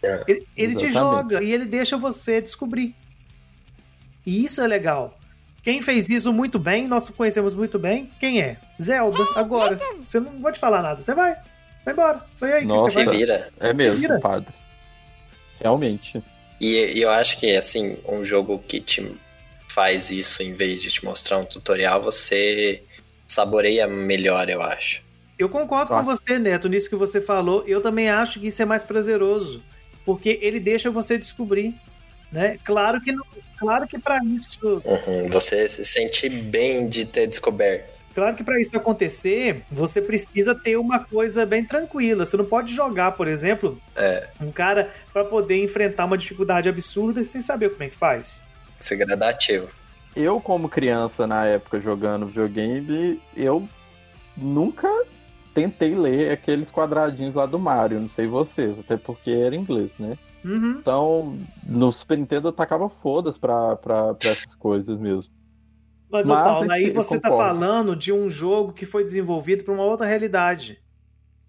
[0.00, 2.94] É, ele, ele te joga e ele deixa você descobrir.
[4.24, 5.18] E isso é legal.
[5.62, 8.58] Quem fez isso muito bem, nós conhecemos muito bem, quem é?
[8.80, 9.24] Zelda.
[9.34, 11.36] Agora, você não vou te falar nada, você vai.
[11.84, 12.24] Vai embora.
[12.38, 13.16] Foi aí Nossa, que você vai.
[13.16, 13.52] vira.
[13.60, 14.18] É mesmo, vira.
[14.18, 14.54] padre.
[15.60, 16.22] Realmente.
[16.60, 19.14] E, e, eu acho que, assim, um jogo que te
[19.68, 22.82] faz isso em vez de te mostrar um tutorial, você
[23.26, 25.02] saboreia melhor, eu acho.
[25.38, 27.64] Eu concordo com você, Neto, nisso que você falou.
[27.66, 29.62] Eu também acho que isso é mais prazeroso,
[30.04, 31.74] porque ele deixa você descobrir,
[32.30, 32.58] né?
[32.64, 33.24] Claro que não,
[33.58, 34.58] claro que para isso.
[34.62, 37.93] Uhum, você se sente bem de ter descoberto.
[38.14, 42.24] Claro que para isso acontecer, você precisa ter uma coisa bem tranquila.
[42.24, 44.28] Você não pode jogar, por exemplo, é.
[44.40, 48.40] um cara para poder enfrentar uma dificuldade absurda sem saber como é que faz.
[48.78, 49.68] Ser gradativo.
[50.14, 53.68] Eu, como criança na época jogando videogame, eu
[54.36, 54.88] nunca
[55.52, 60.16] tentei ler aqueles quadradinhos lá do Mario, não sei vocês, até porque era inglês, né?
[60.44, 60.76] Uhum.
[60.78, 65.32] Então, no Super Nintendo eu tacava fodas pra, pra, pra essas coisas mesmo.
[66.14, 69.82] Mas, Mas Paulo, aí você está falando de um jogo que foi desenvolvido para uma
[69.82, 70.80] outra realidade.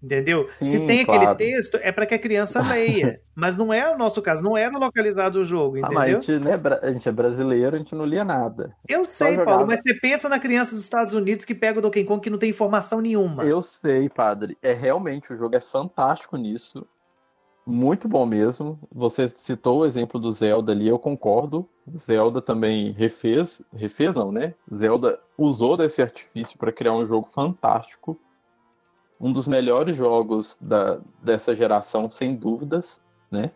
[0.02, 0.44] Entendeu?
[0.46, 1.30] Sim, Se tem claro.
[1.30, 3.20] aquele texto, é para que a criança leia.
[3.32, 5.98] mas não é o nosso caso, não era localizado o jogo, entendeu?
[5.98, 8.74] Ah, mas a gente, né, a gente é brasileiro, a gente não lia nada.
[8.88, 12.04] Eu sei, Paulo, mas você pensa na criança dos Estados Unidos que pega o Donkey
[12.04, 13.44] Kong que não tem informação nenhuma.
[13.44, 14.58] Eu sei, padre.
[14.60, 16.84] É realmente, o jogo é fantástico nisso.
[17.66, 18.78] Muito bom mesmo.
[18.92, 21.68] Você citou o exemplo do Zelda ali, eu concordo.
[21.98, 24.54] Zelda também refez, refez não, né?
[24.72, 28.16] Zelda usou desse artifício para criar um jogo fantástico.
[29.20, 33.50] Um dos melhores jogos da, dessa geração, sem dúvidas, né?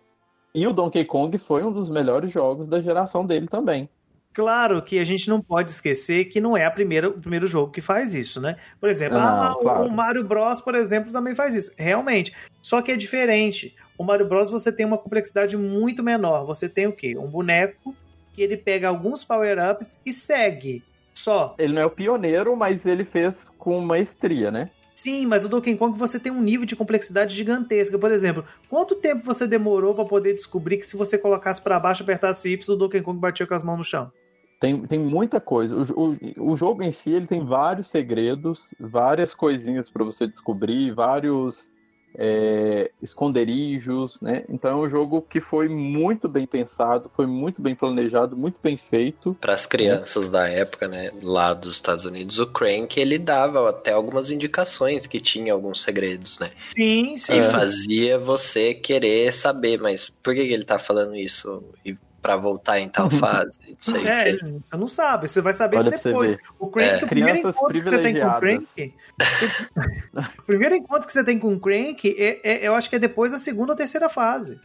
[0.53, 3.89] E o Donkey Kong foi um dos melhores jogos da geração dele também.
[4.33, 7.73] Claro que a gente não pode esquecer que não é a primeira, o primeiro jogo
[7.73, 8.57] que faz isso, né?
[8.81, 9.87] Por exemplo, Não, ah, claro.
[9.87, 11.73] o Mario Bros, por exemplo, também faz isso.
[11.77, 12.33] Realmente.
[12.63, 13.75] Só que é diferente.
[14.01, 16.47] O Mario Bros você tem uma complexidade muito menor.
[16.47, 17.19] Você tem o quê?
[17.19, 17.95] Um boneco
[18.33, 20.83] que ele pega alguns power-ups e segue.
[21.13, 21.55] Só.
[21.59, 24.71] Ele não é o pioneiro, mas ele fez com maestria, né?
[24.95, 27.99] Sim, mas o Donkey Kong você tem um nível de complexidade gigantesca.
[27.99, 32.03] Por exemplo, quanto tempo você demorou para poder descobrir que se você colocasse para baixo
[32.03, 34.11] e apertasse Y, o Donkey Kong batia com as mãos no chão?
[34.59, 35.77] Tem, tem muita coisa.
[35.77, 40.91] O, o, o jogo em si ele tem vários segredos, várias coisinhas para você descobrir,
[40.95, 41.71] vários
[42.17, 44.45] é, esconderijos, né?
[44.49, 48.77] Então é um jogo que foi muito bem pensado, foi muito bem planejado, muito bem
[48.77, 49.37] feito.
[49.41, 53.93] Para as crianças da época, né, lá dos Estados Unidos, o Crank ele dava até
[53.93, 56.51] algumas indicações que tinha alguns segredos, né?
[56.69, 57.33] Sim, sim.
[57.33, 61.63] E fazia você querer saber, mas por que, que ele tá falando isso?
[61.85, 64.55] E para voltar em tal fase, não sei É, o quê.
[64.61, 66.37] você não sabe, você vai saber Olha isso depois.
[66.59, 67.05] O Crank, É.
[67.05, 68.41] o primeiro encontro que você tem com o.
[68.41, 68.95] Crank.
[70.39, 72.99] o primeiro encontro que você tem com o Crank, é, é- eu acho que é
[72.99, 74.61] depois da segunda ou terceira fase.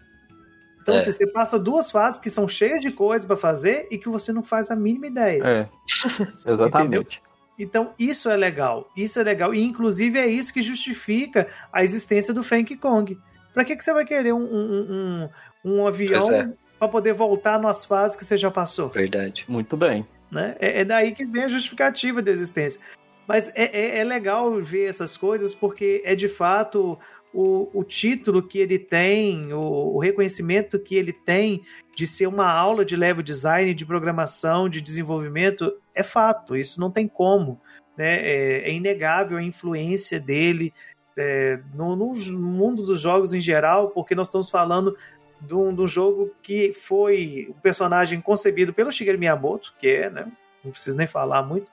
[0.82, 0.98] Então, É.
[0.98, 4.32] assim, você passa duas fases que são cheias de coisas pra fazer e que você
[4.32, 5.42] não faz a mínima ideia.
[5.44, 5.68] É,
[6.52, 7.22] exatamente.
[7.58, 8.92] Então, isso é legal.
[8.98, 9.54] Isso é legal.
[9.56, 13.18] E, inclusive, é isso que justifica a existência do Funk Kong.
[13.54, 15.30] Pra que, que você vai querer um, um,
[15.64, 16.52] um, um avião é.
[16.78, 18.90] Pra poder voltar nas fases que você já passou?
[18.90, 19.46] Verdade.
[19.48, 20.06] Muito bem.
[20.32, 20.56] né?
[20.60, 22.80] É, é daí que vem a justificativa da existência.
[23.28, 26.98] Mas é, é, é legal ver essas coisas porque é de fato
[27.34, 31.64] o, o título que ele tem, o, o reconhecimento que ele tem
[31.96, 36.56] de ser uma aula de level design, de programação, de desenvolvimento, é fato.
[36.56, 37.60] Isso não tem como.
[37.98, 38.18] Né?
[38.18, 40.74] É, é inegável a influência dele
[41.18, 44.96] é, no, no mundo dos jogos em geral, porque nós estamos falando
[45.40, 50.32] de um, jogo que foi um personagem concebido pelo Shigeru Miyamoto, que é, né?
[50.64, 51.70] Não preciso nem falar muito.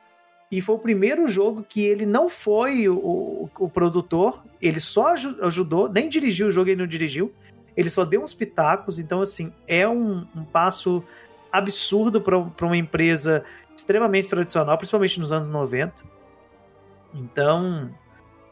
[0.51, 5.09] E foi o primeiro jogo que ele não foi o, o, o produtor, ele só
[5.09, 7.33] aju- ajudou, nem dirigiu o jogo, ele não dirigiu.
[7.75, 11.03] Ele só deu uns pitacos, então, assim, é um, um passo
[11.51, 13.45] absurdo para uma empresa
[13.75, 16.05] extremamente tradicional, principalmente nos anos 90.
[17.15, 17.91] Então,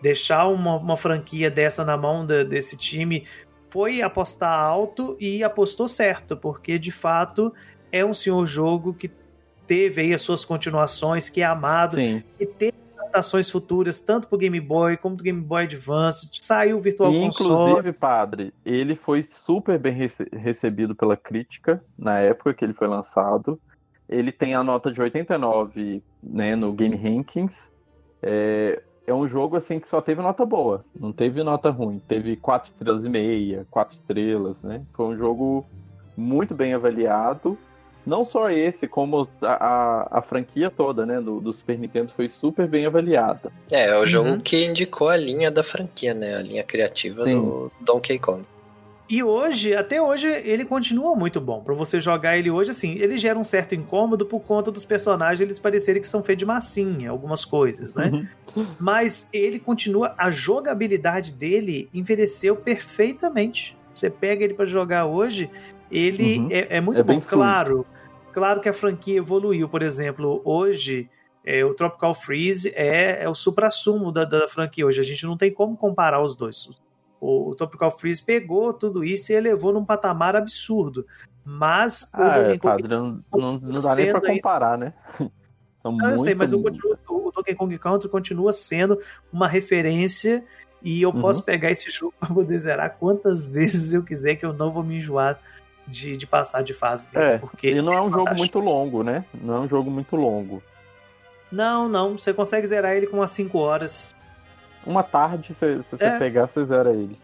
[0.00, 3.26] deixar uma, uma franquia dessa na mão desse time
[3.70, 7.52] foi apostar alto e apostou certo, porque de fato
[7.92, 9.10] é um senhor jogo que
[9.66, 12.22] teve aí as suas continuações, que é amado, Sim.
[12.38, 16.80] e teve adaptações futuras, tanto pro Game Boy como pro Game Boy Advance, saiu o
[16.80, 17.50] Virtual E, Console.
[17.70, 22.88] inclusive, padre, ele foi super bem rece- recebido pela crítica na época que ele foi
[22.88, 23.60] lançado.
[24.08, 27.70] Ele tem a nota de 89 né, no Game Rankings.
[28.22, 32.00] É, é um jogo assim que só teve nota boa, não teve nota ruim.
[32.06, 34.82] Teve 4 estrelas e meia, 4 estrelas, né?
[34.92, 35.66] Foi um jogo
[36.16, 37.58] muito bem avaliado.
[38.06, 42.28] Não só esse, como a, a, a franquia toda, né, do, do Super Nintendo foi
[42.30, 43.52] super bem avaliada.
[43.70, 44.40] É, é o jogo Uhum.
[44.40, 46.34] que indicou a linha da franquia, né?
[46.36, 47.34] A linha criativa Sim.
[47.34, 48.42] do Donkey Kong.
[49.08, 51.60] E hoje, até hoje, ele continua muito bom.
[51.64, 55.40] Pra você jogar ele hoje, assim, ele gera um certo incômodo por conta dos personagens
[55.40, 58.08] eles parecerem que são feitos de massinha, algumas coisas, né?
[58.78, 63.76] Mas ele continua, a jogabilidade dele envelheceu perfeitamente.
[63.94, 65.50] Você pega ele pra jogar hoje,
[65.90, 66.48] ele Uhum.
[66.50, 67.20] é, é muito É bom.
[67.20, 67.86] Claro,
[68.32, 69.68] claro que a franquia evoluiu.
[69.68, 71.08] Por exemplo, hoje
[71.44, 75.00] é, o Tropical Freeze é, é o supra-sumo da, da franquia hoje.
[75.00, 76.68] A gente não tem como comparar os dois.
[77.20, 81.04] O, o Tropical Freeze pegou tudo isso e elevou num patamar absurdo.
[81.44, 84.94] Mas o Ah, é, padre, não, não, não dá nem pra sendo aí- comparar, né?
[85.82, 88.98] São Não, eu sei, mas o, o Donkey Kong Country continua sendo
[89.32, 90.44] uma referência
[90.82, 91.20] e eu Uhum.
[91.20, 94.82] posso pegar esse jogo para poder zerar quantas vezes eu quiser que eu não vou
[94.82, 95.38] me enjoar
[95.86, 97.24] de, de passar de fase dele.
[97.24, 99.24] É, porque Ele não é um jogo muito longo, né?
[99.34, 100.62] Não é um jogo muito longo.
[101.50, 104.14] Não, não, você consegue zerar ele com umas 5 horas.
[104.86, 106.18] uma tarde, se, se você é.
[106.18, 107.18] pegar, você zera ele.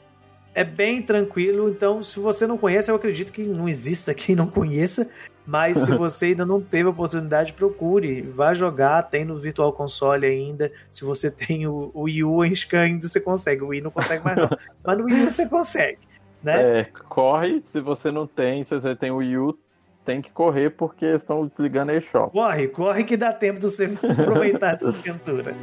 [0.56, 4.46] É bem tranquilo, então se você não conhece, eu acredito que não exista quem não
[4.46, 5.06] conheça,
[5.46, 10.24] mas se você ainda não teve a oportunidade, procure, vá jogar, tem no Virtual Console
[10.24, 13.82] ainda, se você tem o, o Wii U, acho que ainda você consegue, o Wii
[13.82, 14.48] não consegue mais não,
[14.82, 15.98] mas no Wii U você consegue,
[16.42, 16.80] né?
[16.80, 19.58] É, corre, se você não tem, se você tem o Wii U,
[20.06, 22.32] tem que correr porque estão desligando a eShop.
[22.32, 25.54] Corre, corre que dá tempo de você aproveitar essa aventura.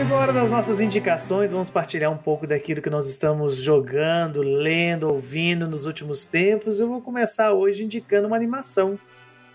[0.00, 5.68] Agora, nas nossas indicações, vamos partilhar um pouco daquilo que nós estamos jogando, lendo, ouvindo
[5.68, 6.80] nos últimos tempos.
[6.80, 8.98] Eu vou começar hoje indicando uma animação,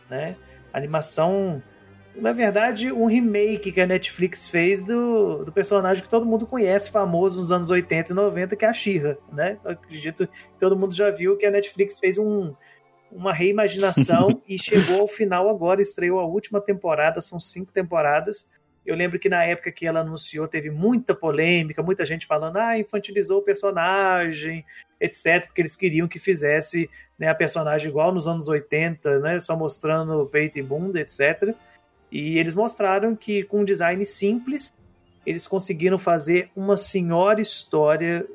[0.07, 0.35] né?
[0.71, 1.63] Animação,
[2.15, 6.91] na verdade, um remake que a Netflix fez do, do personagem que todo mundo conhece,
[6.91, 9.57] famoso nos anos 80 e 90, que é a She-Ra, né?
[9.65, 12.53] Eu acredito que todo mundo já viu que a Netflix fez um,
[13.11, 18.47] uma reimaginação e chegou ao final agora, estreou a última temporada, são cinco temporadas
[18.86, 22.77] eu lembro que na época que ela anunciou teve muita polêmica, muita gente falando, ah,
[22.77, 24.63] infantilizou o personagem,
[24.99, 29.55] etc, porque eles queriam que fizesse né, a personagem igual nos anos 80, né, só
[29.55, 31.55] mostrando peito e bunda, etc.
[32.11, 34.71] E eles mostraram que com um design simples,
[35.25, 38.25] eles conseguiram fazer uma senhora história,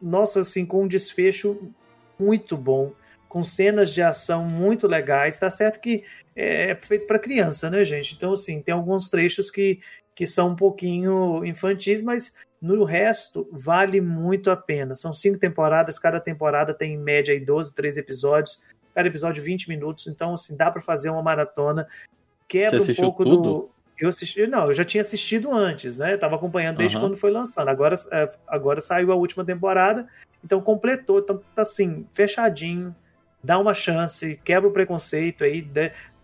[0.00, 1.72] nossa, assim, com um desfecho
[2.18, 2.92] muito bom
[3.36, 5.38] com cenas de ação muito legais.
[5.38, 6.02] Tá certo que
[6.34, 8.14] é, é feito para criança, né, gente?
[8.14, 9.78] Então, assim, tem alguns trechos que,
[10.14, 12.32] que são um pouquinho infantis, mas
[12.62, 14.94] no resto vale muito a pena.
[14.94, 18.58] São cinco temporadas, cada temporada tem em média aí 12, 13 episódios,
[18.94, 21.86] cada episódio 20 minutos, então assim, dá para fazer uma maratona.
[22.48, 23.42] Quebra um pouco tudo?
[23.42, 23.70] do.
[23.98, 26.14] Eu assisti, não, eu já tinha assistido antes, né?
[26.14, 27.02] Eu tava acompanhando desde uhum.
[27.02, 27.68] quando foi lançando.
[27.68, 30.08] Agora, é, agora saiu a última temporada,
[30.42, 32.96] então completou, então tá assim, fechadinho
[33.46, 35.64] dá uma chance, quebra o preconceito aí,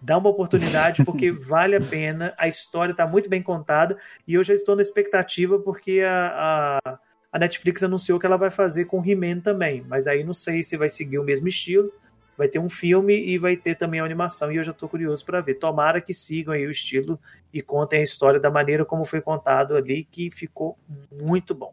[0.00, 2.34] dá uma oportunidade, porque vale a pena.
[2.36, 3.96] A história está muito bem contada
[4.26, 6.98] e eu já estou na expectativa porque a, a,
[7.30, 10.76] a Netflix anunciou que ela vai fazer com He-Man também, mas aí não sei se
[10.76, 11.92] vai seguir o mesmo estilo.
[12.36, 15.24] Vai ter um filme e vai ter também a animação, e eu já estou curioso
[15.24, 15.54] para ver.
[15.54, 17.20] Tomara que sigam aí o estilo
[17.52, 20.76] e contem a história da maneira como foi contado ali, que ficou
[21.12, 21.72] muito bom.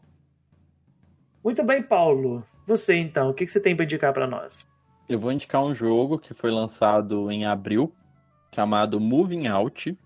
[1.43, 2.45] Muito bem, Paulo.
[2.67, 4.67] Você então, o que, que você tem para indicar para nós?
[5.09, 7.91] Eu vou indicar um jogo que foi lançado em abril,
[8.53, 9.97] chamado Moving Out.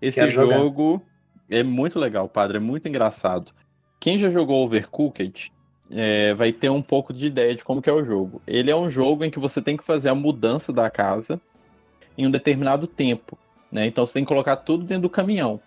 [0.00, 1.04] Esse Quero jogo jogar.
[1.50, 3.52] é muito legal, padre, é muito engraçado.
[3.98, 5.52] Quem já jogou Overcooked
[5.90, 8.40] é, vai ter um pouco de ideia de como é o jogo.
[8.46, 11.40] Ele é um jogo em que você tem que fazer a mudança da casa
[12.16, 13.36] em um determinado tempo,
[13.72, 13.86] né?
[13.86, 15.60] Então você tem que colocar tudo dentro do caminhão.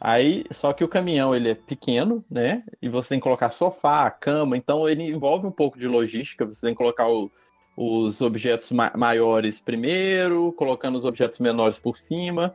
[0.00, 2.64] Aí, só que o caminhão ele é pequeno, né?
[2.80, 6.46] E você tem que colocar sofá, cama, então ele envolve um pouco de logística.
[6.46, 7.30] Você tem que colocar o,
[7.76, 12.54] os objetos ma maiores primeiro, colocando os objetos menores por cima.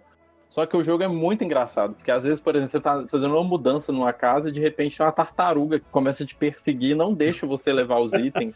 [0.49, 3.33] Só que o jogo é muito engraçado, porque às vezes, por exemplo, você está fazendo
[3.33, 6.91] uma mudança numa casa e de repente tem uma tartaruga que começa a te perseguir
[6.91, 8.55] e não deixa você levar os itens.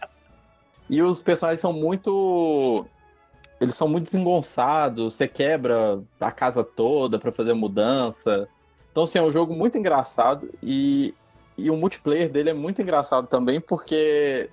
[0.90, 2.86] e os personagens são muito.
[3.60, 8.48] Eles são muito desengonçados, você quebra a casa toda para fazer mudança.
[8.92, 11.14] Então, assim, é um jogo muito engraçado e,
[11.58, 14.50] e o multiplayer dele é muito engraçado também, porque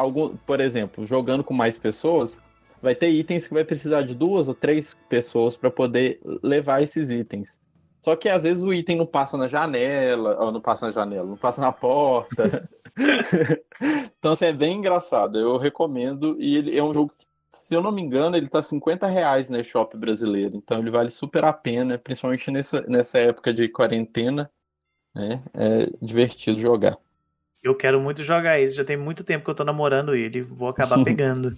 [0.00, 2.40] algum, por exemplo, jogando com mais pessoas,
[2.82, 7.10] vai ter itens que vai precisar de duas ou três pessoas para poder levar esses
[7.10, 7.60] itens.
[8.00, 11.26] Só que às vezes o item não passa na janela, ou não passa na janela,
[11.26, 12.68] não passa na porta.
[14.18, 15.38] então, assim, é bem engraçado.
[15.38, 16.36] Eu recomendo.
[16.40, 19.50] E ele é um jogo que, se eu não me engano, ele tá 50 reais
[19.50, 20.56] na shop brasileiro.
[20.56, 24.50] Então ele vale super a pena, principalmente nessa, nessa época de quarentena.
[25.14, 25.42] Né?
[25.52, 26.96] É divertido jogar.
[27.62, 30.68] Eu quero muito jogar isso, já tem muito tempo que eu tô namorando ele, vou
[30.68, 31.56] acabar pegando.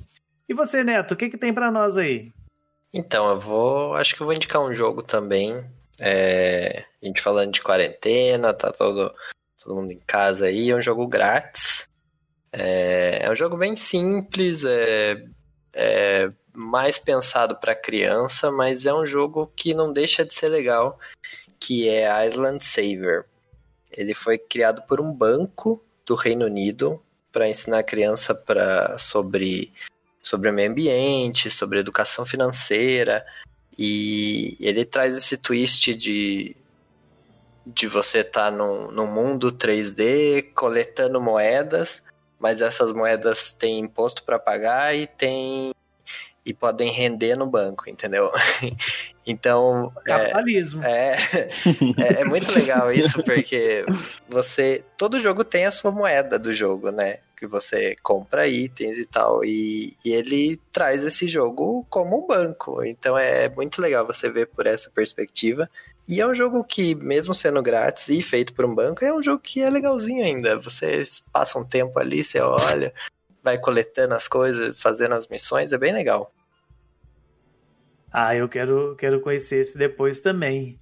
[0.48, 2.32] e você, Neto, o que que tem para nós aí?
[2.92, 5.64] Então, eu vou, acho que eu vou indicar um jogo também.
[5.98, 9.14] É, a gente falando de quarentena, tá todo,
[9.62, 11.88] todo mundo em casa aí, é um jogo grátis.
[12.53, 15.24] É, é um jogo bem simples, é,
[15.72, 20.98] é mais pensado para criança, mas é um jogo que não deixa de ser legal,
[21.59, 23.24] que é Island Saver.
[23.90, 25.82] Ele foi criado por um banco
[26.12, 27.02] do Reino Unido
[27.32, 29.72] para ensinar a criança pra, sobre,
[30.22, 33.24] sobre o meio ambiente, sobre educação financeira.
[33.78, 36.54] E ele traz esse twist de,
[37.66, 42.02] de você estar tá num, num mundo 3D coletando moedas,
[42.38, 45.72] mas essas moedas têm imposto para pagar e tem
[46.45, 48.30] e podem render no banco, entendeu?
[49.26, 49.93] então.
[49.99, 50.84] É, Capitalismo.
[50.84, 51.16] É,
[51.99, 53.84] é, é, muito legal isso, porque
[54.28, 54.84] você.
[54.97, 57.18] Todo jogo tem a sua moeda do jogo, né?
[57.43, 59.45] que você compra itens e tal.
[59.45, 62.84] E, e ele traz esse jogo como um banco.
[62.84, 65.68] Então é muito legal você ver por essa perspectiva.
[66.07, 69.22] E é um jogo que, mesmo sendo grátis e feito por um banco, é um
[69.22, 70.57] jogo que é legalzinho ainda.
[70.61, 72.95] Você passa um tempo ali, você olha,
[73.43, 76.32] vai coletando as coisas, fazendo as missões, é bem legal.
[78.12, 80.76] Ah, eu quero, quero conhecer esse depois também.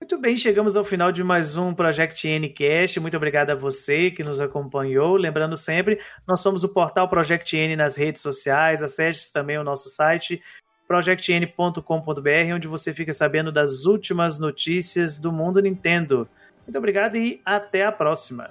[0.00, 3.00] Muito bem, chegamos ao final de mais um Project Ncast.
[3.00, 5.16] Muito obrigado a você que nos acompanhou.
[5.16, 8.82] Lembrando sempre, nós somos o portal Project N nas redes sociais.
[8.82, 10.42] Acesse também o nosso site
[10.86, 16.28] projectn.com.br, onde você fica sabendo das últimas notícias do mundo Nintendo.
[16.66, 18.50] Muito obrigado e até a próxima.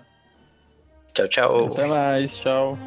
[1.13, 1.65] Tchau, tchau.
[1.67, 2.77] Até mais, tchau.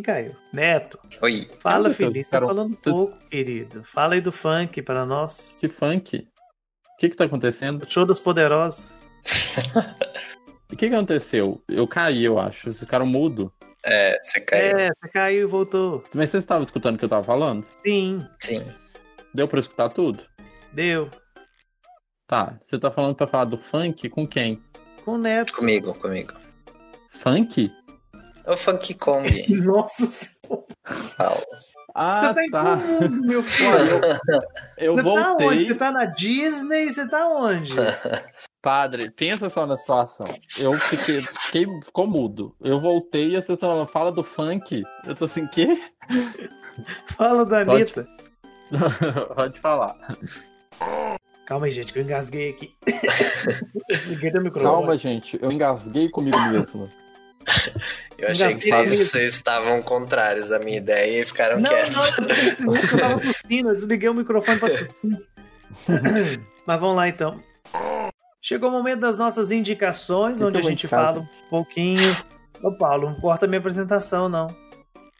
[0.00, 0.32] Quem caiu?
[0.50, 0.98] Neto.
[1.20, 1.50] Oi.
[1.60, 2.24] Fala, Deus, Felipe.
[2.24, 2.48] Tá Carol.
[2.48, 3.84] falando pouco, querido.
[3.84, 5.54] Fala aí do funk para nós.
[5.60, 6.16] Que funk?
[6.16, 7.86] O que que tá acontecendo?
[7.88, 8.90] Show dos Poderosos.
[10.72, 11.60] O que que aconteceu?
[11.68, 12.62] Eu caí, eu acho.
[12.62, 13.52] Vocês ficaram mudo.
[13.84, 14.78] É, você caiu.
[14.78, 16.04] É, você caiu e voltou.
[16.14, 17.66] Mas vocês estavam escutando o que eu tava falando?
[17.82, 18.64] Sim, Sim.
[19.34, 20.22] Deu pra escutar tudo?
[20.72, 21.10] deu.
[22.28, 22.56] Tá.
[22.62, 24.62] Você tá falando pra falar do funk com quem?
[25.04, 25.52] Com o Neto.
[25.54, 26.34] Comigo, comigo.
[27.14, 27.72] Funk?
[28.50, 29.46] O Funky Kong.
[29.62, 30.64] Nossa Senhora.
[31.16, 31.42] Paulo.
[31.94, 32.76] Ah, Você tá em tá.
[32.76, 33.70] mundo, meu filho?
[34.78, 35.44] Eu você tá onde?
[35.44, 35.64] voltei.
[35.68, 36.90] Você tá na Disney?
[36.90, 37.72] Você tá onde?
[38.62, 40.28] Padre, pensa só na situação.
[40.58, 42.54] Eu fiquei, fiquei ficou mudo.
[42.60, 44.82] Eu voltei e você tá falando, fala do funk.
[45.06, 45.80] Eu tô assim, quê?
[47.16, 47.82] Fala da Pode.
[47.82, 48.08] Anitta.
[49.34, 49.96] Pode falar.
[51.46, 52.74] Calma aí, gente, que eu engasguei aqui.
[53.88, 54.62] Desliguei microfone.
[54.62, 55.38] Calma, gente.
[55.42, 56.88] Eu engasguei comigo mesmo.
[58.20, 61.96] Eu achei que vocês, vocês estavam contrários à minha ideia e ficaram Não, quietos.
[61.96, 65.20] não, eu eu tava tossindo, eu desliguei o microfone pra tossir.
[66.66, 67.42] Mas vamos lá então.
[68.42, 72.16] Chegou o momento das nossas indicações, Que onde a gente indicar, fala um pouquinho.
[72.62, 74.46] Ô Paulo, não importa a minha apresentação, não.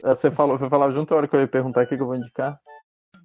[0.03, 2.03] Ah, Você falou, foi falar junto a hora que eu ia perguntar o que, que
[2.03, 2.59] eu vou indicar.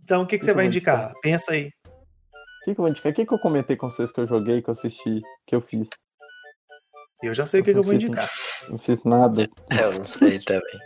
[0.04, 1.14] Então o que, que Que você vai vou indicar?
[1.22, 1.68] Pensa aí.
[1.68, 3.12] O que, que eu vou indicar?
[3.12, 5.62] O que, que eu comentei com vocês que eu joguei, que eu assisti, que eu
[5.62, 5.88] fiz?
[7.24, 8.30] Eu já sei o que, que eu vou indicar.
[8.70, 9.50] Não fiz nada.
[9.72, 10.80] Eu não sei também.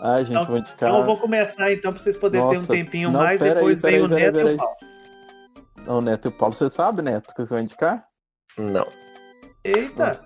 [0.00, 0.88] Ai, gente, Então- vou indicar.
[0.88, 3.54] Então eu vou começar então pra vocês poderem ter um Nossa, tempinho não, mais, aí,
[3.54, 4.54] depois pera vem aí, o pera aí, Neto pera e aí.
[4.54, 4.76] o Paulo.
[5.86, 6.54] Não, Neto e o Paulo.
[6.54, 8.04] Você sabe, Neto, que você vai indicar?
[8.56, 8.86] Não.
[9.64, 10.20] Eita!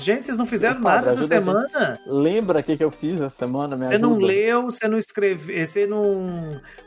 [0.00, 2.00] Gente, vocês não fizeram nada essa semana?
[2.06, 3.76] Lembra o que, que eu fiz essa semana?
[3.76, 6.26] Você não leu, você não escreveu, você não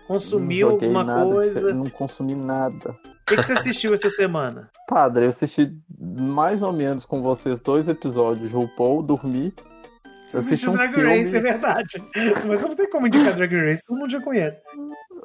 [0.08, 1.74] consumiu Não alguma nada, coisa.
[1.74, 2.94] Não consumi nada.
[3.28, 4.70] O que, que você assistiu essa semana?
[4.88, 5.70] Padre, eu assisti
[6.00, 9.54] mais ou menos com vocês dois episódios RuPaul, dormi.
[10.32, 11.24] Eu assisti assistiu um Drag filme.
[11.24, 12.04] Race, é verdade.
[12.48, 14.58] Mas eu não tem como indicar Drag Race, todo mundo já conhece.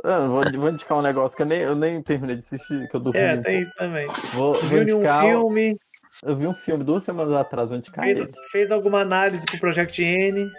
[0.02, 2.96] Ah, vou, vou indicar um negócio que eu nem, eu nem terminei de assistir, que
[2.96, 3.20] eu dormi.
[3.20, 4.08] É, um tem isso também.
[4.34, 5.24] Vou, Não vou nenhum indicar.
[5.24, 5.76] filme,
[6.24, 8.32] Eu vi um filme duas semanas atrás, vou indicar fez, ele.
[8.50, 10.50] fez alguma análise pro Project N.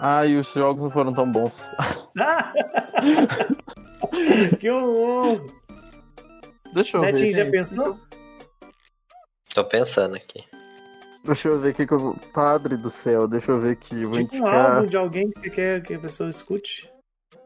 [0.00, 1.54] Ah, e os jogos não foram tão bons.
[2.18, 2.50] Ah!
[4.58, 5.44] que horror!
[6.74, 7.32] Deixa eu Netinho, ver.
[7.34, 7.52] já gente.
[7.52, 7.98] pensou?
[9.54, 10.44] Tô pensando aqui.
[11.24, 12.16] Deixa eu ver o que, que eu vou.
[12.32, 14.02] Padre do céu, deixa eu ver aqui.
[14.02, 14.76] Eu vou Tipo um indicar.
[14.76, 16.88] álbum de alguém que você quer que a pessoa escute?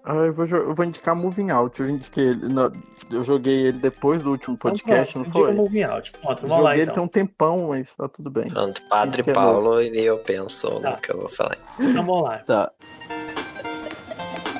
[0.04, 1.80] Ah, eu vou, eu vou indicar Moving Out.
[1.80, 2.48] Eu indiquei ele.
[2.52, 2.70] na-
[3.10, 5.54] Eu joguei ele depois do último podcast, então, não foi?
[5.54, 6.10] Moving Out.
[6.12, 6.94] Pronto, Eu vamos lá joguei ele então.
[7.08, 8.48] tem um tempão, mas tá tudo bem.
[8.48, 10.90] Pronto, Padre é Paulo e eu penso Tá.
[10.92, 11.56] no que eu vou falar.
[11.78, 12.38] Então vamos lá.
[12.38, 12.72] Tá.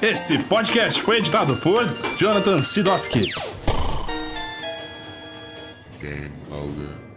[0.02, 1.84] Esse podcast foi editado por
[2.16, 3.26] Jonathan Sidoski.
[6.00, 7.09] Game over.